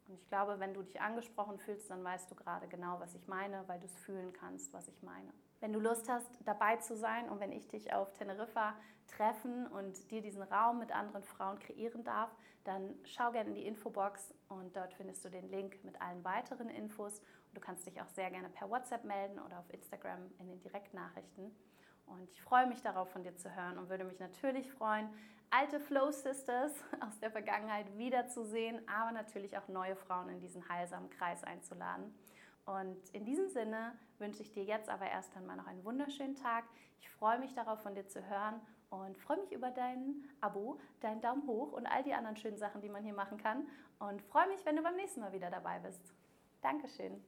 Und 0.06 0.14
ich 0.14 0.26
glaube, 0.26 0.58
wenn 0.58 0.72
du 0.72 0.82
dich 0.82 1.02
angesprochen 1.02 1.58
fühlst, 1.58 1.90
dann 1.90 2.02
weißt 2.02 2.30
du 2.30 2.34
gerade 2.34 2.66
genau, 2.66 2.98
was 2.98 3.14
ich 3.14 3.28
meine, 3.28 3.68
weil 3.68 3.78
du 3.78 3.84
es 3.84 3.94
fühlen 3.98 4.32
kannst, 4.32 4.72
was 4.72 4.88
ich 4.88 5.02
meine. 5.02 5.34
Wenn 5.60 5.72
du 5.72 5.80
Lust 5.80 6.08
hast, 6.08 6.28
dabei 6.44 6.76
zu 6.76 6.96
sein 6.96 7.28
und 7.28 7.40
wenn 7.40 7.52
ich 7.52 7.66
dich 7.68 7.92
auf 7.92 8.12
Teneriffa 8.12 8.74
treffen 9.08 9.66
und 9.66 10.10
dir 10.10 10.22
diesen 10.22 10.42
Raum 10.42 10.78
mit 10.78 10.92
anderen 10.92 11.24
Frauen 11.24 11.58
kreieren 11.58 12.04
darf, 12.04 12.30
dann 12.64 12.94
schau 13.04 13.32
gerne 13.32 13.48
in 13.48 13.54
die 13.54 13.66
Infobox 13.66 14.34
und 14.48 14.76
dort 14.76 14.92
findest 14.94 15.24
du 15.24 15.30
den 15.30 15.48
Link 15.50 15.82
mit 15.84 16.00
allen 16.00 16.22
weiteren 16.24 16.68
Infos. 16.68 17.18
Und 17.18 17.56
du 17.56 17.60
kannst 17.60 17.86
dich 17.86 18.00
auch 18.00 18.08
sehr 18.08 18.30
gerne 18.30 18.50
per 18.50 18.70
WhatsApp 18.70 19.04
melden 19.04 19.40
oder 19.40 19.58
auf 19.58 19.72
Instagram 19.72 20.30
in 20.38 20.46
den 20.46 20.60
Direktnachrichten. 20.60 21.50
Und 22.06 22.30
ich 22.30 22.40
freue 22.42 22.66
mich 22.66 22.80
darauf, 22.82 23.10
von 23.10 23.22
dir 23.22 23.36
zu 23.36 23.54
hören 23.54 23.78
und 23.78 23.88
würde 23.88 24.04
mich 24.04 24.18
natürlich 24.18 24.70
freuen, 24.70 25.08
alte 25.50 25.80
Flow 25.80 26.10
Sisters 26.10 26.72
aus 27.00 27.18
der 27.20 27.30
Vergangenheit 27.30 27.96
wiederzusehen, 27.96 28.86
aber 28.88 29.12
natürlich 29.12 29.56
auch 29.56 29.68
neue 29.68 29.96
Frauen 29.96 30.28
in 30.28 30.40
diesen 30.40 30.68
heilsamen 30.68 31.10
Kreis 31.10 31.42
einzuladen. 31.44 32.14
Und 32.68 33.08
in 33.14 33.24
diesem 33.24 33.48
Sinne 33.48 33.98
wünsche 34.18 34.42
ich 34.42 34.52
dir 34.52 34.62
jetzt 34.62 34.90
aber 34.90 35.06
erst 35.06 35.34
einmal 35.34 35.56
noch 35.56 35.66
einen 35.66 35.82
wunderschönen 35.84 36.34
Tag. 36.34 36.64
Ich 37.00 37.08
freue 37.08 37.38
mich 37.38 37.54
darauf, 37.54 37.80
von 37.80 37.94
dir 37.94 38.06
zu 38.06 38.22
hören 38.28 38.60
und 38.90 39.16
freue 39.16 39.38
mich 39.38 39.52
über 39.52 39.70
dein 39.70 40.28
Abo, 40.42 40.78
deinen 41.00 41.22
Daumen 41.22 41.46
hoch 41.46 41.72
und 41.72 41.86
all 41.86 42.02
die 42.02 42.12
anderen 42.12 42.36
schönen 42.36 42.58
Sachen, 42.58 42.82
die 42.82 42.90
man 42.90 43.02
hier 43.02 43.14
machen 43.14 43.38
kann. 43.38 43.66
Und 43.98 44.20
freue 44.20 44.48
mich, 44.48 44.66
wenn 44.66 44.76
du 44.76 44.82
beim 44.82 44.96
nächsten 44.96 45.20
Mal 45.20 45.32
wieder 45.32 45.50
dabei 45.50 45.78
bist. 45.78 46.12
Dankeschön. 46.60 47.24